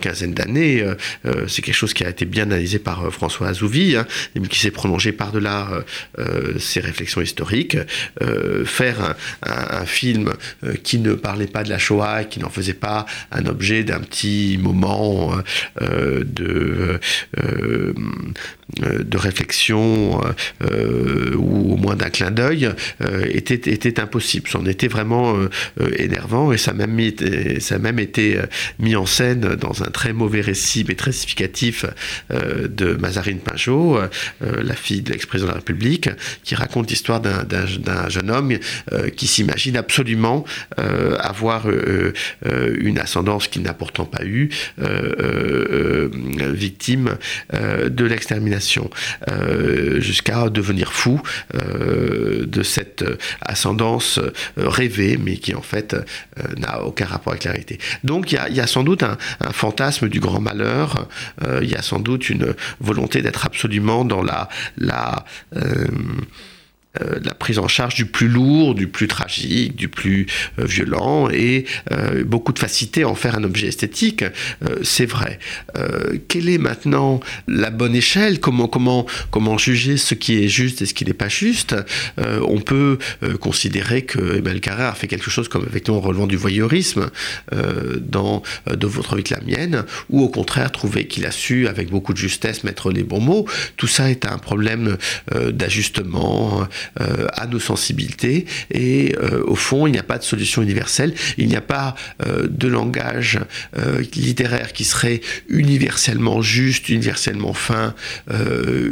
quinzaine 0.00 0.34
d'années. 0.34 0.82
Euh, 1.26 1.46
c'est 1.48 1.62
quelque 1.62 1.74
chose 1.74 1.94
qui 1.94 2.04
a 2.04 2.08
été 2.08 2.24
bien 2.24 2.44
analysé 2.44 2.78
par 2.78 3.12
François 3.12 3.48
Azouvi, 3.48 3.96
hein, 3.96 4.06
qui 4.48 4.58
s'est 4.58 4.70
prolongé 4.70 5.12
par-delà 5.12 5.68
ses 6.58 6.80
réflexions 6.80 7.20
historiques. 7.20 7.76
faire 8.64 9.16
un, 9.42 9.80
un, 9.80 9.86
film 9.86 10.32
qui 10.82 10.98
ne 10.98 11.14
parlait 11.14 11.46
pas 11.46 11.64
de 11.64 11.70
la 11.70 11.78
Shoah, 11.78 12.24
qui 12.24 12.40
n'en 12.40 12.50
faisait 12.50 12.74
pas 12.74 13.06
un 13.30 13.46
objet 13.46 13.84
d'un 13.84 14.00
petit 14.00 14.58
moment 14.60 15.32
de, 15.80 17.00
de 18.76 19.16
réflexion 19.16 20.20
euh, 20.62 21.34
ou 21.36 21.72
au 21.72 21.76
moins 21.76 21.96
d'un 21.96 22.10
clin 22.10 22.30
d'œil, 22.30 22.70
euh, 23.02 23.24
était, 23.28 24.00
impossible. 24.00 24.48
C'en 24.48 24.66
était 24.66 24.88
vraiment 24.88 25.36
euh, 25.36 25.48
énervant 25.96 26.52
et 26.52 26.58
ça 26.58 26.72
même, 26.74 26.98
ça 27.60 27.78
même 27.78 27.98
été 27.98 28.38
mis 28.78 28.94
en 28.96 29.06
scène 29.06 29.56
dans 29.56 29.82
un 29.82 29.90
très 29.90 30.12
mauvais 30.12 30.40
récit, 30.40 30.84
mais 30.86 30.94
très 30.94 31.12
significatif 31.12 31.84
de 32.30 32.94
Mazarine 32.94 33.38
Pinjot, 33.38 33.98
la 34.40 34.74
fille 34.74 35.02
de 35.02 35.12
l'ex-président 35.12 35.48
de 35.48 35.52
la 35.52 35.58
République, 35.58 36.10
qui 36.44 36.54
raconte 36.54 36.90
l'histoire 36.90 37.20
d'un 37.20 38.08
jeune 38.08 38.30
homme 38.30 38.52
qui 39.16 39.26
s'imagine 39.26 39.76
absolument 39.76 40.44
avoir 40.76 41.66
une 42.46 42.98
ascendance 42.98 43.48
qu'il 43.48 43.62
n'a 43.62 43.74
pourtant 43.74 44.04
pas 44.04 44.24
eue, 44.24 44.50
victime 46.54 47.16
de 47.52 48.04
l'extermination, 48.04 48.57
jusqu'à 49.98 50.48
devenir 50.48 50.92
fou 50.92 51.20
euh, 51.54 52.46
de 52.46 52.62
cette 52.62 53.04
ascendance 53.40 54.18
euh, 54.18 54.32
rêvée, 54.56 55.16
mais 55.16 55.36
qui 55.36 55.54
en 55.54 55.62
fait 55.62 55.94
euh, 55.94 56.02
n'a 56.56 56.82
aucun 56.82 57.06
rapport 57.06 57.32
avec 57.32 57.44
la 57.44 57.52
réalité. 57.52 57.78
Donc 58.04 58.32
il 58.32 58.54
y 58.54 58.60
a, 58.60 58.66
sans 58.66 58.82
doute 58.82 59.02
un, 59.02 59.16
fantasme 59.52 60.08
du 60.08 60.20
grand 60.20 60.40
malheur, 60.40 61.08
il 61.62 61.68
y 61.68 61.74
a 61.74 61.82
sans 61.82 61.98
doute 61.98 62.28
une 62.28 62.54
volonté 62.80 63.22
d'être 63.22 63.46
absolument 63.46 64.04
dans 64.04 64.22
la... 64.22 64.48
la 64.76 65.24
euh, 67.02 67.18
la 67.22 67.34
prise 67.34 67.58
en 67.58 67.68
charge 67.68 67.94
du 67.94 68.06
plus 68.06 68.28
lourd, 68.28 68.74
du 68.74 68.88
plus 68.88 69.08
tragique, 69.08 69.76
du 69.76 69.88
plus 69.88 70.26
euh, 70.58 70.64
violent, 70.64 71.28
et 71.28 71.66
euh, 71.92 72.24
beaucoup 72.24 72.52
de 72.52 72.58
facilité 72.58 73.02
à 73.02 73.08
en 73.08 73.14
faire 73.14 73.36
un 73.36 73.44
objet 73.44 73.66
esthétique, 73.66 74.24
c'est 74.82 75.06
vrai. 75.06 75.38
quelle 76.28 76.48
est 76.48 76.58
maintenant 76.58 77.20
la 77.46 77.70
bonne 77.70 77.94
échelle? 77.94 78.40
Comment, 78.40 78.68
comment, 78.68 79.06
comment 79.30 79.58
juger 79.58 79.96
ce 79.96 80.14
qui 80.14 80.42
est 80.42 80.48
juste 80.48 80.82
et 80.82 80.86
ce 80.86 80.94
qui 80.94 81.04
n'est 81.04 81.12
pas 81.12 81.28
juste? 81.28 81.74
On 82.16 82.60
peut 82.60 82.98
considérer 83.40 84.02
que 84.02 84.38
Emmanuel 84.38 84.60
Carrère 84.60 84.88
a 84.88 84.94
fait 84.94 85.06
quelque 85.06 85.30
chose 85.30 85.48
comme 85.48 85.64
effectivement 85.68 86.00
relevant 86.00 86.26
du 86.26 86.36
voyeurisme 86.36 87.10
dans 88.00 88.42
De 88.66 88.86
votre 88.86 89.16
vie 89.16 89.24
que 89.24 89.34
la 89.34 89.40
mienne, 89.40 89.84
ou 90.10 90.22
au 90.22 90.28
contraire 90.28 90.72
trouver 90.72 91.06
qu'il 91.06 91.26
a 91.26 91.30
su 91.30 91.68
avec 91.68 91.90
beaucoup 91.90 92.12
de 92.12 92.18
justesse 92.18 92.64
mettre 92.64 92.90
les 92.90 93.02
bons 93.02 93.20
mots. 93.20 93.46
Tout 93.76 93.88
ça 93.88 94.10
est 94.10 94.26
un 94.26 94.38
problème 94.38 94.96
d'ajustement, 95.34 96.66
à 96.96 97.46
nos 97.46 97.60
sensibilités. 97.60 98.46
Et 98.70 99.14
au 99.46 99.54
fond, 99.54 99.86
il 99.86 99.92
n'y 99.92 99.98
a 99.98 100.02
pas 100.02 100.18
de 100.18 100.24
solution 100.24 100.62
universelle. 100.62 101.14
Il 101.36 101.48
n'y 101.48 101.56
a 101.56 101.60
pas 101.60 101.94
de 102.26 102.68
langage 102.68 103.38
littéraire 104.14 104.72
qui 104.72 104.84
serait 104.84 105.20
universellement 105.48 106.42
juste, 106.42 106.88
universellement 106.88 107.52
fin, 107.52 107.94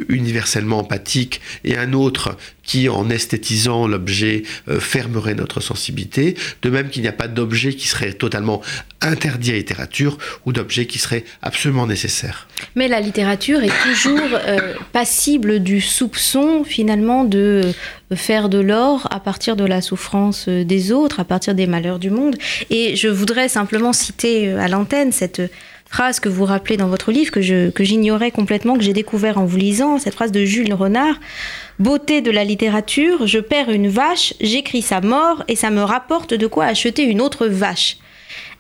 universellement 0.09 0.81
empathique, 0.81 1.41
et 1.65 1.77
un 1.77 1.93
autre 1.93 2.37
qui, 2.67 2.89
en 2.89 3.09
esthétisant 3.09 3.87
l'objet, 3.87 4.43
euh, 4.69 4.81
fermerait 4.81 5.35
notre 5.35 5.61
sensibilité, 5.61 6.37
de 6.63 6.71
même 6.71 6.91
qu'il 6.91 7.03
n'y 7.03 7.09
a 7.09 7.13
pas 7.13 7.29
d'objet 7.29 7.75
qui 7.75 7.89
serait 7.89 8.13
totalement 8.13 8.61
interdit 9.01 9.51
à 9.51 9.53
la 9.53 9.59
littérature 9.59 10.19
ou 10.45 10.53
d'objet 10.53 10.87
qui 10.87 10.99
serait 10.99 11.25
absolument 11.43 11.87
nécessaire. 11.87 12.49
Mais 12.75 12.89
la 12.89 13.01
littérature 13.01 13.63
est 13.63 13.83
toujours 13.83 14.21
euh, 14.33 14.75
passible 14.93 15.61
du 15.61 15.81
soupçon 15.81 16.65
finalement 16.65 17.25
de 17.25 17.73
faire 18.15 18.49
de 18.49 18.59
l'or 18.59 19.09
à 19.11 19.21
partir 19.21 19.57
de 19.57 19.65
la 19.65 19.81
souffrance 19.81 20.49
des 20.49 20.93
autres, 20.93 21.21
à 21.21 21.25
partir 21.25 21.55
des 21.55 21.67
malheurs 21.67 21.99
du 21.99 22.11
monde. 22.11 22.37
Et 22.71 22.97
je 22.97 23.09
voudrais 23.09 23.49
simplement 23.49 23.93
citer 23.93 24.49
euh, 24.49 24.61
à 24.61 24.69
l'antenne 24.69 25.13
cette 25.13 25.43
phrase 25.97 26.21
que 26.21 26.29
vous 26.29 26.45
rappelez 26.45 26.77
dans 26.77 26.89
votre 26.89 27.11
livre, 27.11 27.31
que, 27.31 27.41
j'ignorais 27.41 28.31
complètement, 28.31 28.77
que 28.77 28.83
j'ai 28.83 28.93
découvert 28.93 29.39
en 29.39 29.47
vous 29.47 29.57
lisant, 29.57 29.99
cette 29.99 30.13
phrase 30.13 30.31
de 30.31 30.45
Jules 30.45 30.75
Renard. 30.75 31.19
Beauté 31.79 32.21
de 32.21 32.31
la 32.31 32.45
littérature, 32.45 33.27
je 33.27 33.39
perds 33.39 33.71
une 33.71 33.89
vache, 33.89 34.35
j'écris 34.39 34.83
sa 34.83 35.01
mort 35.01 35.43
et 35.49 35.57
ça 35.57 35.71
me 35.71 35.81
rapporte 35.81 36.35
de 36.35 36.47
quoi 36.47 36.67
acheter 36.67 37.03
une 37.03 37.23
autre 37.23 37.47
vache. 37.47 37.97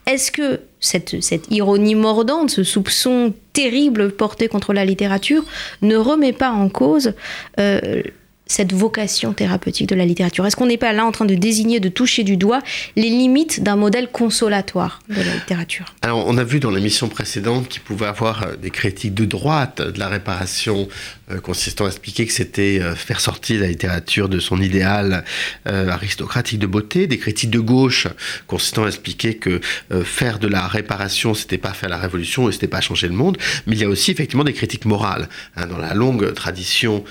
Est-ce 0.06 0.32
que 0.32 0.62
cette, 0.80 1.14
ironie 1.50 1.94
mordante, 1.94 2.48
ce 2.48 2.64
soupçon 2.64 3.34
terrible 3.52 4.12
porté 4.12 4.48
contre 4.48 4.72
la 4.72 4.86
littérature 4.86 5.44
ne 5.82 5.96
remet 5.96 6.32
pas 6.32 6.52
en 6.52 6.70
cause 6.70 7.12
euh, 7.60 8.00
cette 8.46 8.72
vocation 8.72 9.32
thérapeutique 9.32 9.88
de 9.88 9.94
la 9.94 10.04
littérature? 10.04 10.46
Est-ce 10.46 10.56
qu'on 10.56 10.66
n'est 10.66 10.76
pas 10.76 10.92
là 10.92 11.04
en 11.04 11.12
train 11.12 11.24
de 11.24 11.34
désigner, 11.34 11.80
de 11.80 11.88
toucher 11.88 12.22
du 12.22 12.36
doigt 12.36 12.62
les 12.94 13.08
limites 13.08 13.62
d'un 13.62 13.76
modèle 13.76 14.08
consolatoire 14.08 15.00
de 15.08 15.16
la 15.16 15.34
littérature? 15.34 15.86
Alors, 16.02 16.24
on 16.26 16.38
a 16.38 16.44
vu 16.44 16.60
dans 16.60 16.70
l'émission 16.70 17.08
précédente 17.08 17.68
qu'il 17.68 17.82
pouvait 17.82 18.06
avoir 18.06 18.44
euh, 18.44 18.56
des 18.56 18.70
critiques 18.70 19.14
de 19.14 19.24
droite 19.24 19.80
de 19.80 19.98
la 19.98 20.08
réparation 20.08 20.88
euh, 21.30 21.40
consistant 21.40 21.86
à 21.86 21.88
expliquer 21.88 22.26
que 22.26 22.32
c'était 22.32 22.78
euh, 22.80 22.94
faire 22.94 23.20
sortir 23.20 23.60
la 23.60 23.68
littérature 23.68 24.28
de 24.28 24.38
son 24.38 24.60
idéal 24.60 25.24
aristocratique 25.64 26.58
de 26.58 26.66
beauté, 26.66 27.06
des 27.06 27.18
critiques 27.18 27.50
de 27.50 27.58
gauche 27.58 28.06
consistant 28.46 28.84
à 28.84 28.88
expliquer 28.88 29.36
que 29.36 29.60
faire 30.04 30.38
de 30.38 30.46
la 30.46 30.66
réparation, 30.66 31.34
c'était 31.34 31.58
pas 31.58 31.72
faire 31.72 31.88
la 31.88 31.98
révolution 31.98 32.48
et 32.48 32.52
c'était 32.52 32.66
pas 32.68 32.80
changer 32.80 33.08
le 33.08 33.14
monde, 33.14 33.36
mais 33.66 33.74
il 33.76 33.80
y 33.80 33.84
a 33.84 33.88
aussi 33.88 34.10
effectivement 34.10 34.44
des 34.44 34.52
critiques 34.52 34.84
morales. 34.84 35.28
Hein, 35.56 35.66
dans 35.66 35.78
la 35.78 35.94
longue 35.94 36.32
tradition 36.34 37.04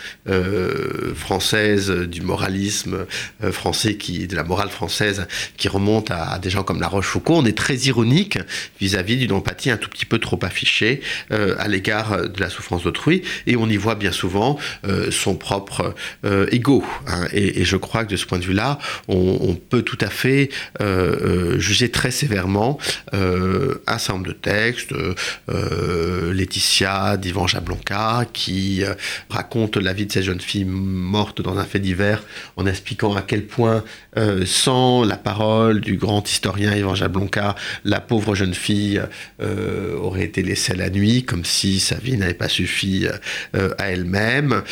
du 2.07 2.21
moralisme 2.21 3.05
euh, 3.43 3.51
français, 3.51 3.95
qui, 3.95 4.27
de 4.27 4.35
la 4.35 4.43
morale 4.43 4.69
française, 4.69 5.27
qui 5.57 5.67
remonte 5.67 6.11
à, 6.11 6.39
des 6.39 6.49
gens 6.49 6.63
comme 6.63 6.79
La 6.79 6.87
Rochefoucauld. 6.87 7.43
On 7.43 7.45
est 7.45 7.57
très 7.57 7.75
ironique 7.75 8.37
vis-à-vis 8.79 9.17
d'une 9.17 9.31
empathie 9.31 9.71
un 9.71 9.77
tout 9.77 9.89
petit 9.89 10.05
peu 10.05 10.19
trop 10.19 10.39
affichée 10.43 11.01
euh, 11.31 11.55
à 11.57 11.67
l'égard 11.67 12.29
de 12.29 12.39
la 12.39 12.49
souffrance 12.49 12.83
d'autrui, 12.83 13.23
et 13.47 13.55
on 13.55 13.67
y 13.67 13.77
voit 13.77 13.95
bien 13.95 14.11
souvent 14.11 14.57
euh, 14.85 15.11
son 15.11 15.35
propre 15.35 15.95
ego. 16.51 16.83
Hein. 17.07 17.27
Et, 17.33 17.65
je 17.65 17.77
crois 17.77 18.05
que 18.05 18.11
de 18.11 18.17
ce 18.17 18.25
point 18.25 18.37
de 18.37 18.43
vue-là, 18.43 18.77
on, 19.07 19.55
peut 19.55 19.81
tout 19.81 19.97
à 20.01 20.09
fait 20.09 20.49
juger 21.57 21.89
très 21.89 22.11
sévèrement 22.11 22.77
un 23.13 23.97
certain 23.97 24.13
nombre 24.13 24.27
de 24.27 24.33
textes, 24.33 24.93
Laetitia 25.47 27.17
d'Ivan 27.17 27.47
Jablonka, 27.47 28.25
qui 28.33 28.83
raconte 29.29 29.77
la 29.77 29.93
vie 29.93 30.05
de 30.05 30.11
cette 30.11 30.23
jeune 30.23 30.41
fille 30.41 30.65
dans 31.43 31.57
un 31.57 31.63
fait 31.63 31.79
divers, 31.79 32.23
en 32.57 32.65
expliquant 32.65 33.15
à 33.15 33.21
quel 33.21 33.45
point, 33.45 33.83
euh, 34.17 34.45
sans 34.45 35.03
la 35.03 35.15
parole 35.15 35.79
du 35.81 35.97
grand 35.97 36.27
historien 36.29 36.75
Ivan 36.75 36.95
Jablonka, 36.95 37.55
la 37.83 38.01
pauvre 38.01 38.35
jeune 38.35 38.53
fille 38.53 39.01
euh, 39.41 39.95
aurait 39.97 40.25
été 40.25 40.41
laissée 40.41 40.73
à 40.73 40.75
la 40.75 40.89
nuit, 40.89 41.23
comme 41.23 41.45
si 41.45 41.79
sa 41.79 41.95
vie 41.95 42.17
n'avait 42.17 42.33
pas 42.33 42.49
suffi 42.49 43.07
euh, 43.55 43.69
à 43.77 43.91
elle-même, 43.91 44.63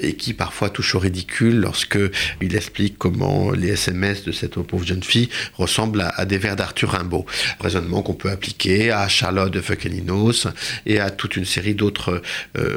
et 0.00 0.14
qui 0.14 0.34
parfois 0.34 0.70
touche 0.70 0.94
au 0.94 0.98
ridicule 0.98 1.60
lorsque 1.60 1.98
il 2.40 2.54
explique 2.56 2.98
comment 2.98 3.50
les 3.50 3.70
SMS 3.70 4.24
de 4.24 4.32
cette 4.32 4.54
pauvre 4.54 4.84
jeune 4.84 5.02
fille 5.02 5.28
ressemblent 5.54 6.08
à, 6.14 6.24
des 6.24 6.38
vers 6.38 6.56
d'Arthur 6.56 6.90
Rimbaud. 6.90 7.26
Raisonnement 7.60 8.02
qu'on 8.02 8.14
peut 8.14 8.30
appliquer 8.30 8.90
à 8.90 9.08
Charlotte 9.08 9.52
de 9.52 9.60
Feuquelinos 9.60 10.48
et 10.86 11.00
à 11.00 11.10
toute 11.10 11.36
une 11.36 11.44
série 11.44 11.74
d'autres 11.74 12.22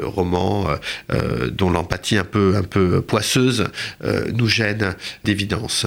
romans 0.02 0.66
dont 1.52 1.70
l'empathie 1.70 2.18
un 2.18 2.24
peu, 2.24 2.56
un 2.56 2.62
peu 2.62 2.91
poisseuse 3.00 3.66
euh, 4.04 4.30
nous 4.32 4.46
gêne 4.46 4.94
d'évidence. 5.24 5.86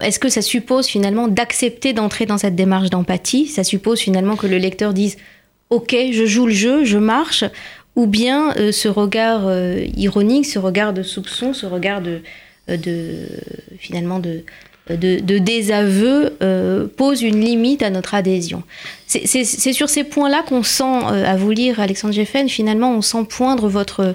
Est-ce 0.00 0.18
que 0.18 0.28
ça 0.28 0.42
suppose 0.42 0.86
finalement 0.86 1.28
d'accepter 1.28 1.92
d'entrer 1.92 2.26
dans 2.26 2.38
cette 2.38 2.56
démarche 2.56 2.90
d'empathie? 2.90 3.46
Ça 3.46 3.64
suppose 3.64 4.00
finalement 4.00 4.36
que 4.36 4.46
le 4.46 4.58
lecteur 4.58 4.92
dise 4.92 5.16
Ok, 5.70 5.94
je 6.12 6.26
joue 6.26 6.46
le 6.46 6.52
jeu, 6.52 6.84
je 6.84 6.98
marche 6.98 7.44
Ou 7.96 8.06
bien 8.06 8.54
euh, 8.56 8.72
ce 8.72 8.88
regard 8.88 9.46
euh, 9.46 9.84
ironique, 9.96 10.46
ce 10.46 10.58
regard 10.58 10.92
de 10.92 11.02
soupçon, 11.02 11.52
ce 11.52 11.66
regard 11.66 12.02
de, 12.02 12.20
finalement 13.78 14.18
de, 14.18 14.42
de, 14.90 15.38
désaveu 15.38 16.36
pose 16.96 17.22
une 17.22 17.40
limite 17.40 17.82
à 17.82 17.90
notre 17.90 18.14
adhésion. 18.14 18.62
C'est 19.06 19.72
sur 19.72 19.88
ces 19.88 20.02
points-là 20.02 20.42
qu'on 20.48 20.62
sent, 20.62 21.04
à 21.04 21.36
vous 21.36 21.50
lire 21.50 21.78
Alexandre 21.78 22.14
Jeffen, 22.14 22.48
finalement 22.48 22.92
on 22.92 23.02
sent 23.02 23.26
poindre 23.28 23.68
votre 23.68 24.14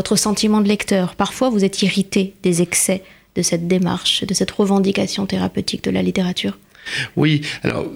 votre 0.00 0.16
sentiment 0.16 0.62
de 0.62 0.66
lecteur. 0.66 1.14
Parfois, 1.14 1.50
vous 1.50 1.62
êtes 1.62 1.82
irrité 1.82 2.32
des 2.42 2.62
excès 2.62 3.02
de 3.36 3.42
cette 3.42 3.68
démarche, 3.68 4.24
de 4.24 4.32
cette 4.32 4.50
revendication 4.50 5.26
thérapeutique 5.26 5.84
de 5.84 5.90
la 5.90 6.00
littérature. 6.00 6.56
Oui, 7.16 7.42
alors 7.62 7.86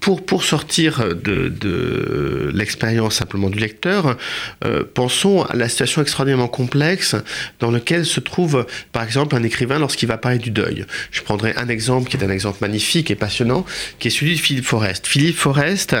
pour, 0.00 0.44
sortir 0.44 1.14
de, 1.14 1.48
de 1.48 2.50
l'expérience 2.52 3.16
simplement 3.16 3.50
du 3.50 3.58
lecteur, 3.58 4.16
euh, 4.64 4.84
pensons 4.92 5.42
à 5.42 5.56
la 5.56 5.68
situation 5.68 6.02
extraordinairement 6.02 6.48
complexe 6.48 7.16
dans 7.60 7.70
laquelle 7.70 8.04
se 8.04 8.20
trouve 8.20 8.66
par 8.92 9.04
exemple 9.04 9.36
un 9.36 9.42
écrivain 9.42 9.78
lorsqu'il 9.78 10.08
va 10.08 10.18
parler 10.18 10.38
du 10.38 10.50
deuil. 10.50 10.84
Je 11.10 11.22
prendrai 11.22 11.54
un 11.56 11.68
exemple 11.68 12.10
qui 12.10 12.16
est 12.16 12.24
un 12.24 12.30
exemple 12.30 12.58
magnifique 12.60 13.10
et 13.10 13.14
passionnant, 13.14 13.64
qui 13.98 14.08
est 14.08 14.10
celui 14.10 14.34
de 14.34 14.40
Philippe 14.40 14.66
Forest. 14.66 15.06
Philippe 15.06 15.36
Forest 15.36 15.96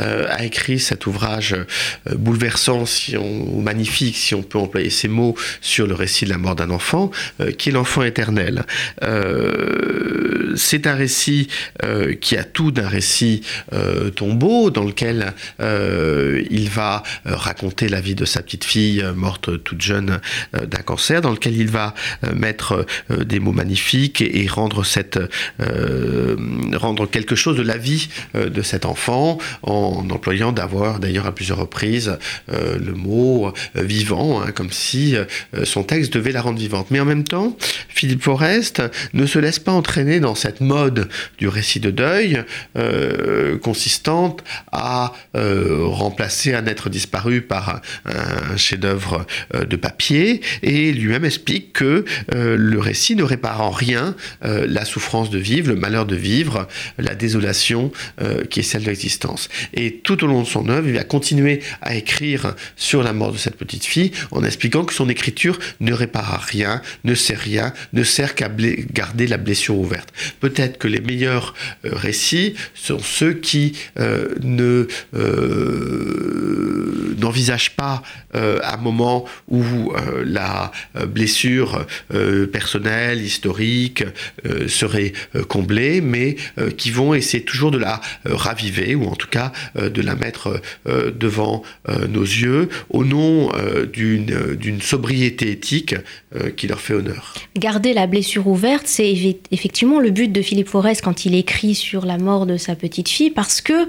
euh, 0.00 0.26
a 0.28 0.44
écrit 0.44 0.78
cet 0.78 1.06
ouvrage 1.06 1.54
euh, 1.54 2.14
bouleversant 2.14 2.86
si 2.86 3.16
on, 3.16 3.56
ou 3.56 3.60
magnifique, 3.60 4.16
si 4.16 4.34
on 4.34 4.42
peut 4.42 4.58
employer 4.58 4.90
ces 4.90 5.08
mots, 5.08 5.34
sur 5.60 5.86
le 5.86 5.94
récit 5.94 6.24
de 6.24 6.30
la 6.30 6.38
mort 6.38 6.56
d'un 6.56 6.70
enfant, 6.70 7.10
qui 7.58 7.68
est 7.68 7.72
l'enfant 7.72 8.02
éternel. 8.02 8.64
C'est 10.56 10.86
un 10.86 10.94
récit 10.94 11.48
euh, 11.84 12.14
qui 12.14 12.36
a 12.36 12.44
tout 12.44 12.70
d'un 12.70 12.88
récit 12.88 13.42
euh, 13.72 14.10
tombeau 14.10 14.70
dans 14.70 14.84
lequel 14.84 15.34
euh, 15.60 16.42
il 16.50 16.68
va 16.68 17.02
raconter 17.24 17.88
la 17.88 18.00
vie 18.00 18.14
de 18.14 18.24
sa 18.24 18.42
petite 18.42 18.64
fille 18.64 19.04
morte 19.14 19.62
toute 19.62 19.82
jeune 19.82 20.20
d'un 20.52 20.82
cancer, 20.82 21.20
dans 21.20 21.30
lequel 21.30 21.56
il 21.56 21.68
va 21.68 21.94
mettre 22.34 22.86
des 23.10 23.40
mots 23.40 23.52
magnifiques 23.52 24.20
et, 24.20 24.46
rendre 24.48 24.84
quelque 27.10 27.34
chose 27.34 27.56
de 27.56 27.62
la 27.62 27.76
vie 27.76 28.08
de 28.34 28.62
cet 28.62 28.84
enfant 28.84 29.38
en 29.62 30.08
employant 30.10 30.52
d'avoir 30.52 31.00
d'ailleurs 31.00 31.26
à 31.26 31.34
plusieurs 31.34 31.58
reprises 31.58 32.18
le 32.48 32.92
mot 32.92 33.52
vivant, 33.74 34.42
hein, 34.42 34.52
comme 34.52 34.70
si 34.70 35.16
son 35.64 35.82
texte 35.82 36.12
devait 36.14 36.32
la 36.32 36.42
rendre 36.42 36.58
vivante. 36.58 36.90
Mais 36.90 37.00
en 37.00 37.04
même 37.04 37.24
temps, 37.24 37.56
Philippe 37.88 38.22
Forest 38.22 38.82
ne 39.12 39.26
se 39.26 39.38
laisse 39.38 39.58
pas 39.58 39.72
entraîner 39.72 40.20
dans 40.20 40.34
cette 40.34 40.60
mode 40.60 41.08
du 41.38 41.48
récit 41.48 41.73
de 41.80 41.90
deuil 41.90 42.44
euh, 42.76 43.58
consistante 43.58 44.44
à 44.72 45.12
euh, 45.36 45.84
remplacer 45.84 46.54
un 46.54 46.66
être 46.66 46.88
disparu 46.88 47.42
par 47.42 47.80
un, 48.06 48.56
chef-d'œuvre 48.56 49.26
euh, 49.54 49.64
de 49.64 49.76
papier 49.76 50.40
et 50.62 50.92
lui-même 50.92 51.24
explique 51.24 51.72
que 51.72 52.04
le 52.32 52.78
récit 52.78 53.16
ne 53.16 53.22
répare 53.22 53.60
en 53.60 53.70
rien 53.70 54.14
la 54.42 54.84
souffrance 54.84 55.30
de 55.30 55.38
vivre, 55.38 55.68
le 55.68 55.76
malheur 55.76 56.06
de 56.06 56.16
vivre, 56.16 56.68
la 56.98 57.14
désolation 57.14 57.92
qui 58.50 58.60
est 58.60 58.62
celle 58.62 58.82
de 58.82 58.90
l'existence. 58.90 59.48
Et 59.72 60.00
tout 60.02 60.24
au 60.24 60.26
long 60.26 60.42
de 60.42 60.46
son 60.46 60.68
œuvre, 60.68 60.86
il 60.88 60.94
va 60.94 61.04
continuer 61.04 61.60
à 61.82 61.94
écrire 61.94 62.54
sur 62.76 63.02
la 63.02 63.12
mort 63.12 63.32
de 63.32 63.38
cette 63.38 63.56
petite 63.56 63.84
fille 63.84 64.12
en 64.30 64.44
expliquant 64.44 64.84
que 64.84 64.92
son 64.92 65.08
écriture 65.08 65.58
ne 65.80 65.92
répare 65.92 66.34
à 66.34 66.38
rien, 66.38 66.82
ne 67.04 67.14
sert 67.14 67.38
rien, 67.38 67.72
ne 67.92 68.02
sert 68.02 68.34
qu'à 68.34 68.48
garder 68.92 69.26
la 69.26 69.36
blessure 69.36 69.76
ouverte. 69.76 70.12
Peut-être 70.40 70.78
que 70.78 70.88
les 70.88 71.00
meilleurs 71.00 71.54
récits 71.84 72.54
sont 72.74 72.98
ceux 72.98 73.34
qui 73.34 73.76
ne 73.96 74.86
n'envisagent 77.18 77.76
pas 77.76 78.02
un 78.34 78.76
moment 78.76 79.24
où 79.48 79.92
la 80.24 80.72
blessure 81.06 81.86
personnelle, 82.52 83.22
historique 83.22 84.04
serait 84.66 85.12
comblée, 85.48 86.00
mais 86.00 86.36
qui 86.76 86.90
vont 86.90 87.14
essayer 87.14 87.44
toujours 87.44 87.70
de 87.70 87.78
la 87.78 88.00
raviver 88.24 88.94
ou 88.94 89.06
en 89.06 89.16
tout 89.16 89.28
cas 89.28 89.52
de 89.76 90.02
la 90.02 90.14
mettre 90.16 90.60
devant 90.86 91.62
nos 92.08 92.22
yeux 92.22 92.68
au 92.90 93.04
nom 93.04 93.50
d'une 93.92 94.80
sobriété 94.80 95.50
éthique 95.50 95.94
qui 96.56 96.66
leur 96.66 96.80
fait 96.80 96.94
honneur. 96.94 97.34
Garder 97.56 97.92
la 97.92 98.06
blessure 98.06 98.48
ouverte, 98.48 98.86
c'est 98.86 99.14
effectivement 99.50 100.00
le 100.00 100.10
but 100.10 100.32
de 100.32 100.42
Philippe 100.42 100.68
Forest 100.68 101.02
quand 101.02 101.24
il 101.24 101.34
écrit 101.34 101.53
sur 101.74 102.04
la 102.04 102.18
mort 102.18 102.46
de 102.46 102.56
sa 102.56 102.74
petite 102.74 103.08
fille, 103.08 103.30
parce 103.30 103.60
que 103.60 103.86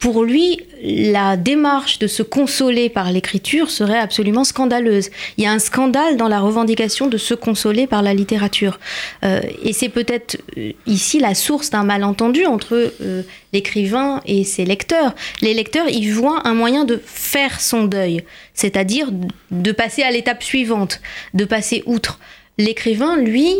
pour 0.00 0.24
lui, 0.24 0.60
la 0.82 1.36
démarche 1.36 1.98
de 1.98 2.06
se 2.06 2.22
consoler 2.22 2.88
par 2.88 3.12
l'écriture 3.12 3.70
serait 3.70 3.98
absolument 3.98 4.44
scandaleuse. 4.44 5.10
Il 5.36 5.44
y 5.44 5.46
a 5.46 5.52
un 5.52 5.58
scandale 5.58 6.16
dans 6.16 6.26
la 6.26 6.40
revendication 6.40 7.06
de 7.06 7.18
se 7.18 7.34
consoler 7.34 7.86
par 7.86 8.02
la 8.02 8.14
littérature. 8.14 8.80
Euh, 9.24 9.42
et 9.62 9.74
c'est 9.74 9.90
peut-être 9.90 10.38
euh, 10.56 10.72
ici 10.86 11.20
la 11.20 11.34
source 11.34 11.68
d'un 11.68 11.84
malentendu 11.84 12.46
entre 12.46 12.94
euh, 13.02 13.22
l'écrivain 13.52 14.22
et 14.24 14.42
ses 14.44 14.64
lecteurs. 14.64 15.14
Les 15.42 15.52
lecteurs 15.52 15.90
y 15.90 16.08
voient 16.08 16.48
un 16.48 16.54
moyen 16.54 16.86
de 16.86 16.98
faire 17.04 17.60
son 17.60 17.84
deuil, 17.84 18.24
c'est-à-dire 18.54 19.10
de 19.50 19.72
passer 19.72 20.02
à 20.02 20.10
l'étape 20.10 20.42
suivante, 20.42 21.02
de 21.34 21.44
passer 21.44 21.82
outre. 21.84 22.18
L'écrivain, 22.56 23.18
lui, 23.18 23.54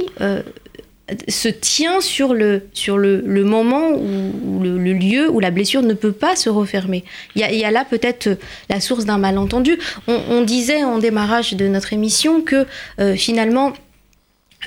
se 1.29 1.49
tient 1.49 2.01
sur 2.01 2.35
le, 2.35 2.69
sur 2.73 2.99
le, 2.99 3.23
moment 3.45 3.91
où, 3.91 4.63
le, 4.63 4.93
lieu 4.93 5.31
où 5.31 5.41
la 5.41 5.51
blessure 5.51 5.83
ne 5.83 5.95
peut 5.95 6.13
pas 6.13 6.37
se 6.37 6.49
refermer. 6.49 7.05
Il 7.35 7.43
y 7.43 7.65
a, 7.65 7.71
là 7.71 7.85
peut-être 7.89 8.39
la 8.69 8.81
source 8.81 9.05
d'un 9.05 9.19
malentendu. 9.19 9.79
On, 10.07 10.43
disait 10.43 10.83
en 10.85 10.99
démarrage 10.99 11.55
de 11.55 11.69
notre 11.69 11.93
émission 11.93 12.41
que 12.41 12.67
euh, 12.99 13.15
finalement, 13.15 13.73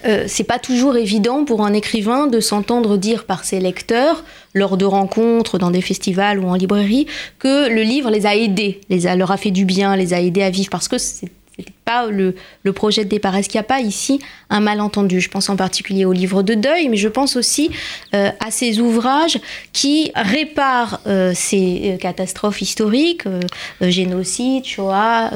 euh, 0.05 0.25
c'est 0.27 0.43
pas 0.43 0.59
toujours 0.59 0.97
évident 0.97 1.45
pour 1.45 1.65
un 1.65 1.73
écrivain 1.73 2.27
de 2.27 2.39
s'entendre 2.39 2.97
dire 2.97 3.25
par 3.25 3.43
ses 3.43 3.59
lecteurs, 3.59 4.23
lors 4.53 4.77
de 4.77 4.85
rencontres, 4.85 5.57
dans 5.57 5.71
des 5.71 5.81
festivals 5.81 6.39
ou 6.39 6.47
en 6.47 6.55
librairie, 6.55 7.07
que 7.39 7.69
le 7.69 7.81
livre 7.81 8.09
les 8.09 8.25
a 8.25 8.35
aidés, 8.35 8.81
les 8.89 9.07
a, 9.07 9.15
leur 9.15 9.31
a 9.31 9.37
fait 9.37 9.51
du 9.51 9.65
bien, 9.65 9.95
les 9.95 10.13
a 10.13 10.21
aidés 10.21 10.43
à 10.43 10.49
vivre, 10.49 10.69
parce 10.69 10.87
que 10.87 10.97
c'est 10.97 11.29
c'était 11.57 11.73
pas 11.85 12.07
le, 12.07 12.35
projet 12.73 13.03
de 13.03 13.09
départ. 13.09 13.35
Est-ce 13.35 13.47
qu'il 13.47 13.59
n'y 13.59 13.65
a 13.65 13.67
pas 13.67 13.79
ici 13.79 14.19
un 14.49 14.59
malentendu? 14.59 15.19
Je 15.19 15.29
pense 15.29 15.49
en 15.49 15.55
particulier 15.55 16.05
au 16.05 16.13
livre 16.13 16.41
de 16.41 16.55
deuil, 16.55 16.89
mais 16.89 16.97
je 16.97 17.07
pense 17.07 17.35
aussi 17.35 17.69
euh, 18.15 18.31
à 18.39 18.49
ces 18.49 18.79
ouvrages 18.79 19.39
qui 19.71 20.11
réparent 20.15 21.01
euh, 21.05 21.33
ces 21.35 21.93
euh, 21.93 21.97
catastrophes 21.97 22.61
historiques, 22.61 23.23
génocide, 23.81 24.65
Shoah, 24.65 25.31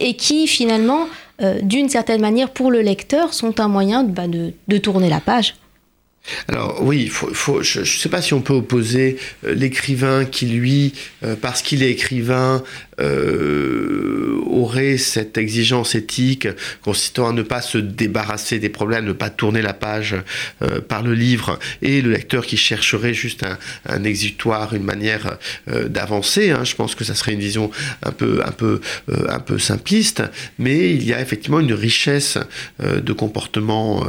et 0.00 0.14
qui 0.14 0.46
finalement, 0.46 1.06
d'une 1.62 1.88
certaine 1.88 2.20
manière, 2.20 2.50
pour 2.50 2.70
le 2.70 2.80
lecteur, 2.80 3.34
sont 3.34 3.60
un 3.60 3.68
moyen 3.68 4.04
bah, 4.04 4.26
de 4.26 4.78
tourner 4.78 5.08
la 5.08 5.20
page. 5.20 5.54
Alors 6.48 6.82
oui, 6.82 7.10
je 7.62 7.80
ne 7.80 7.84
sais 7.84 8.08
pas 8.08 8.20
si 8.20 8.34
on 8.34 8.40
peut 8.40 8.54
opposer 8.54 9.18
l'écrivain 9.42 10.24
qui, 10.24 10.46
lui, 10.46 10.92
parce 11.40 11.62
qu'il 11.62 11.82
est 11.82 11.90
écrivain, 11.90 12.62
euh, 13.00 14.40
aurait 14.46 14.98
cette 14.98 15.38
exigence 15.38 15.94
éthique 15.94 16.48
consistant 16.82 17.28
à 17.28 17.32
ne 17.32 17.42
pas 17.42 17.62
se 17.62 17.78
débarrasser 17.78 18.58
des 18.58 18.68
problèmes, 18.68 19.04
ne 19.04 19.12
pas 19.12 19.30
tourner 19.30 19.62
la 19.62 19.72
page 19.72 20.16
euh, 20.62 20.80
par 20.80 21.02
le 21.02 21.14
livre, 21.14 21.60
et 21.80 22.02
le 22.02 22.10
lecteur 22.10 22.44
qui 22.44 22.56
chercherait 22.56 23.14
juste 23.14 23.44
un, 23.86 24.04
exutoire, 24.04 24.74
une 24.74 24.82
manière 24.82 25.38
euh, 25.70 25.88
d'avancer. 25.88 26.50
Hein. 26.50 26.64
Je 26.64 26.74
pense 26.74 26.96
que 26.96 27.04
ça 27.04 27.14
serait 27.14 27.34
une 27.34 27.40
vision 27.40 27.70
un 28.02 28.10
peu, 28.10 28.40
un 28.44 28.50
peu, 28.50 28.80
un 29.28 29.40
peu 29.40 29.58
simpliste, 29.58 30.22
mais 30.58 30.92
il 30.92 31.04
y 31.04 31.12
a 31.12 31.20
effectivement 31.20 31.60
une 31.60 31.74
richesse 31.74 32.38
de 32.80 33.12
comportement 33.12 34.04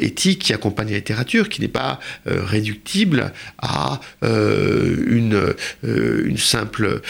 éthique 0.00 0.40
qui 0.40 0.52
accompagne 0.52 0.90
la 0.90 0.96
littérature, 0.96 1.48
qui 1.48 1.60
n'est 1.60 1.68
pas 1.68 1.98
réductible 2.26 3.32
à 3.58 4.00
une, 4.22 5.54
un 5.84 6.36
simple 6.36 7.00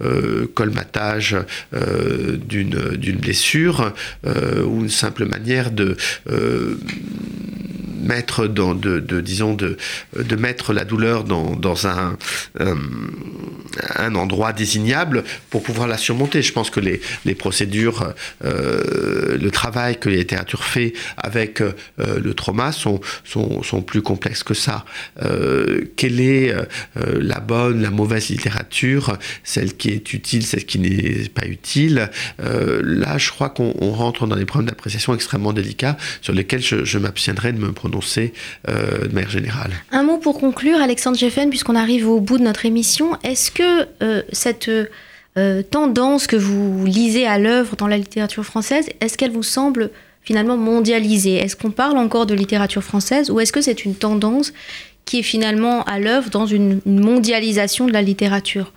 euh, 0.00 0.46
colmatage 0.54 1.36
euh, 1.74 2.36
d'une 2.36 3.16
blessure 3.16 3.92
euh, 4.26 4.62
ou 4.64 4.82
une 4.82 4.90
simple 4.90 5.24
manière 5.26 5.70
de 5.70 5.96
mettre 8.00 8.46
dans 8.46 8.74
de, 8.74 9.00
disons 9.20 9.54
de, 9.54 9.76
de 10.16 10.36
mettre 10.36 10.72
la 10.72 10.84
douleur 10.84 11.24
dans, 11.24 11.56
dans 11.56 11.86
un, 11.86 12.16
un 13.96 14.14
endroit 14.14 14.52
désignable 14.52 15.24
pour 15.50 15.62
pouvoir 15.62 15.88
la 15.88 15.98
surmonter. 15.98 16.40
Je 16.42 16.52
pense 16.52 16.70
que 16.70 16.80
les, 16.80 17.00
les 17.24 17.34
procédures, 17.34 18.14
le 18.42 19.48
travail 19.50 19.98
que 19.98 20.08
la 20.08 20.16
littérature 20.16 20.64
fait 20.64 20.94
avec 21.16 21.62
le 21.98 22.34
trauma 22.34 22.72
sont, 22.72 23.00
sont, 23.24 23.62
sont, 23.62 23.82
plus 23.82 24.00
complexes 24.00 24.42
que 24.42 24.54
ça. 24.54 24.84
quelle 25.96 26.20
est 26.20 26.54
la 26.94 27.40
bonne, 27.40 27.82
la 27.82 27.90
mauvaise 27.90 28.28
littérature 28.28 29.18
celle 29.44 29.76
qui 29.76 29.90
est 29.90 30.12
utile, 30.12 30.44
celle 30.44 30.64
qui 30.64 30.78
n'est 30.78 31.28
pas 31.28 31.46
utile. 31.46 32.10
Euh, 32.40 32.80
là, 32.84 33.18
je 33.18 33.30
crois 33.30 33.48
qu'on 33.48 33.72
rentre 33.92 34.26
dans 34.26 34.36
des 34.36 34.44
problèmes 34.44 34.68
d'appréciation 34.68 35.14
extrêmement 35.14 35.52
délicats 35.52 35.96
sur 36.20 36.32
lesquels 36.32 36.62
je, 36.62 36.98
m'abstiendrai 36.98 37.52
de 37.52 37.58
me 37.58 37.72
prononcer 37.72 38.32
euh, 38.68 39.06
de 39.06 39.14
manière 39.14 39.30
générale. 39.30 39.72
Un 39.92 40.02
mot 40.02 40.18
pour 40.18 40.38
conclure, 40.38 40.80
Alexandre 40.80 41.16
Jeffen, 41.16 41.50
puisqu'on 41.50 41.76
arrive 41.76 42.08
au 42.08 42.20
bout 42.20 42.38
de 42.38 42.42
notre 42.42 42.66
émission. 42.66 43.16
Est-ce 43.22 43.50
que 43.50 43.86
euh, 44.02 44.22
cette 44.32 44.70
tendance 45.70 46.26
que 46.26 46.34
vous 46.34 46.84
lisez 46.84 47.24
à 47.24 47.38
l'œuvre 47.38 47.76
dans 47.76 47.86
la 47.86 47.96
littérature 47.96 48.44
française, 48.44 48.86
est-ce 49.00 49.16
qu'elle 49.16 49.30
vous 49.30 49.44
semble 49.44 49.90
finalement 50.22 50.56
mondialisée? 50.56 51.36
Est-ce 51.36 51.54
qu'on 51.56 51.70
parle 51.70 51.96
encore 51.96 52.26
de 52.26 52.34
littérature 52.34 52.82
française 52.82 53.30
ou 53.30 53.40
est-ce 53.40 53.52
que 53.52 53.60
c'est 53.60 53.84
une 53.84 53.94
tendance 53.94 54.52
qui 55.04 55.20
est 55.20 55.22
finalement 55.22 55.84
à 55.84 55.98
l'œuvre 55.98 56.28
dans 56.28 56.46
une 56.46 56.80
mondialisation 56.84 57.86
de 57.86 57.92
la 57.92 58.02
littérature? 58.02 58.72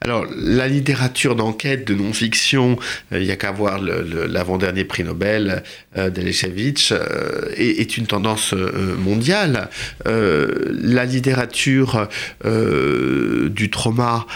Alors, 0.00 0.26
la 0.36 0.68
littérature 0.68 1.34
d'enquête, 1.34 1.86
de 1.86 1.94
non-fiction, 1.94 2.78
euh, 3.12 3.20
il 3.20 3.24
n'y 3.24 3.30
a 3.30 3.36
qu'à 3.36 3.52
voir 3.52 3.80
l'avant-dernier 3.80 4.84
prix 4.84 5.02
Nobel 5.02 5.62
euh, 5.96 6.10
euh 6.16 7.50
est, 7.56 7.96
une 7.96 8.06
tendance 8.06 8.52
euh, 8.52 8.96
mondiale. 8.96 9.70
la 10.04 11.04
littérature 11.06 12.08
du 12.44 13.70
trauma, 13.70 14.26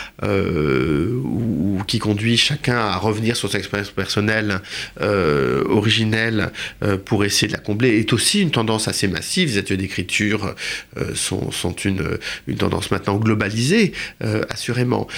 qui 1.86 1.98
conduit 1.98 2.36
chacun 2.36 2.78
à 2.78 2.96
revenir 2.96 3.36
sur 3.36 3.50
sa 3.50 3.58
expérience 3.58 3.90
personnelle 3.90 4.60
originelle 5.00 6.50
pour 7.04 7.24
essayer 7.24 7.48
de 7.48 7.52
la 7.52 7.58
combler, 7.58 7.98
est 7.98 8.12
aussi 8.12 8.40
une 8.40 8.50
tendance 8.50 8.88
assez 8.88 9.08
massive. 9.08 9.50
Les 9.50 9.58
ateliers 9.58 9.78
d'écriture 9.78 10.54
sont, 11.14 11.50
une, 11.84 12.18
tendance 12.56 12.90
maintenant 12.90 13.16
globalisée, 13.16 13.92
assurément 14.48 15.08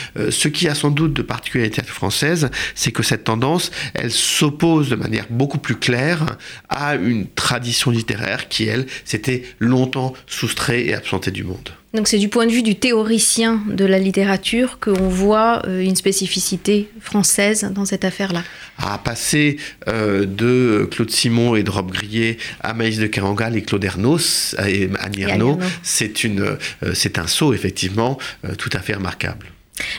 ce 0.41 0.49
qui 0.49 0.69
a 0.69 0.75
sans 0.75 0.91
doute 0.91 1.13
de 1.13 1.21
particularité 1.21 1.83
française, 1.83 2.51
c'est 2.75 2.93
que 2.93 3.03
cette 3.03 3.25
tendance, 3.25 3.71
elle 3.93 4.11
s'oppose 4.11 4.89
de 4.89 4.97
manière 4.97 5.27
beaucoup 5.29 5.59
plus 5.59 5.77
claire 5.77 6.39
à 6.71 6.95
une 6.95 7.27
tradition 7.29 7.91
littéraire 7.91 8.49
qui, 8.49 8.65
elle, 8.65 8.87
s'était 9.05 9.43
longtemps 9.59 10.15
soustrait 10.27 10.87
et 10.87 10.95
absentée 10.95 11.31
du 11.31 11.45
monde. 11.45 11.69
Donc 11.93 12.09
c'est 12.09 12.19
du 12.19 12.29
point 12.29 12.47
de 12.47 12.53
vue 12.53 12.63
du 12.63 12.77
théoricien 12.77 13.63
de 13.67 13.85
la 13.85 13.99
littérature 13.99 14.79
qu'on 14.79 15.09
voit 15.09 15.61
euh, 15.67 15.81
une 15.81 15.97
spécificité 15.97 16.89
française 17.01 17.69
dans 17.75 17.85
cette 17.85 18.05
affaire-là. 18.05 18.45
À 18.79 18.97
passer 18.97 19.57
euh, 19.89 20.25
de 20.25 20.89
Claude 20.91 21.11
Simon 21.11 21.57
et 21.57 21.65
de 21.65 21.71
Rob 21.71 21.91
Grillet 21.91 22.39
à 22.61 22.73
Maïs 22.73 22.99
de 22.99 23.09
Kerangal 23.09 23.57
et 23.57 23.63
Claude 23.63 23.85
Ernos 23.85 24.55
et 24.67 24.89
Annie 25.01 25.23
Ernaux, 25.23 25.59
c'est 25.83 26.25
euh, 26.25 26.57
c'est 26.95 27.19
un 27.19 27.27
saut 27.27 27.53
effectivement 27.53 28.19
tout 28.57 28.71
à 28.73 28.79
fait 28.79 28.95
remarquable. 28.95 29.47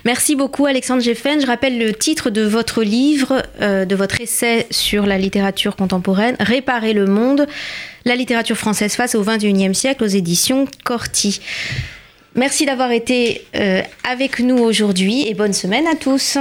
Merci 0.05 0.35
beaucoup 0.35 0.65
Alexandre 0.65 1.01
Jeffen. 1.01 1.41
Je 1.41 1.47
rappelle 1.47 1.77
le 1.77 1.93
titre 1.93 2.29
de 2.29 2.41
votre 2.41 2.83
livre, 2.83 3.43
euh, 3.61 3.85
de 3.85 3.95
votre 3.95 4.21
essai 4.21 4.67
sur 4.71 5.05
la 5.05 5.17
littérature 5.17 5.75
contemporaine, 5.75 6.35
Réparer 6.39 6.93
le 6.93 7.05
monde, 7.05 7.47
la 8.05 8.15
littérature 8.15 8.57
française 8.57 8.93
face 8.93 9.15
au 9.15 9.23
XXIe 9.23 9.75
siècle 9.75 10.03
aux 10.03 10.07
éditions 10.07 10.65
Corti. 10.83 11.41
Merci 12.35 12.65
d'avoir 12.65 12.91
été 12.91 13.41
euh, 13.55 13.81
avec 14.09 14.39
nous 14.39 14.57
aujourd'hui 14.57 15.27
et 15.27 15.33
bonne 15.33 15.53
semaine 15.53 15.85
à 15.87 15.95
tous. 15.95 16.37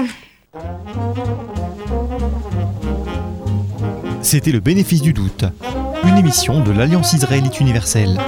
C'était 4.22 4.52
le 4.52 4.60
bénéfice 4.60 5.02
du 5.02 5.12
doute, 5.12 5.44
une 6.04 6.16
émission 6.16 6.62
de 6.62 6.70
l'Alliance 6.70 7.12
israélite 7.12 7.58
universelle. 7.60 8.18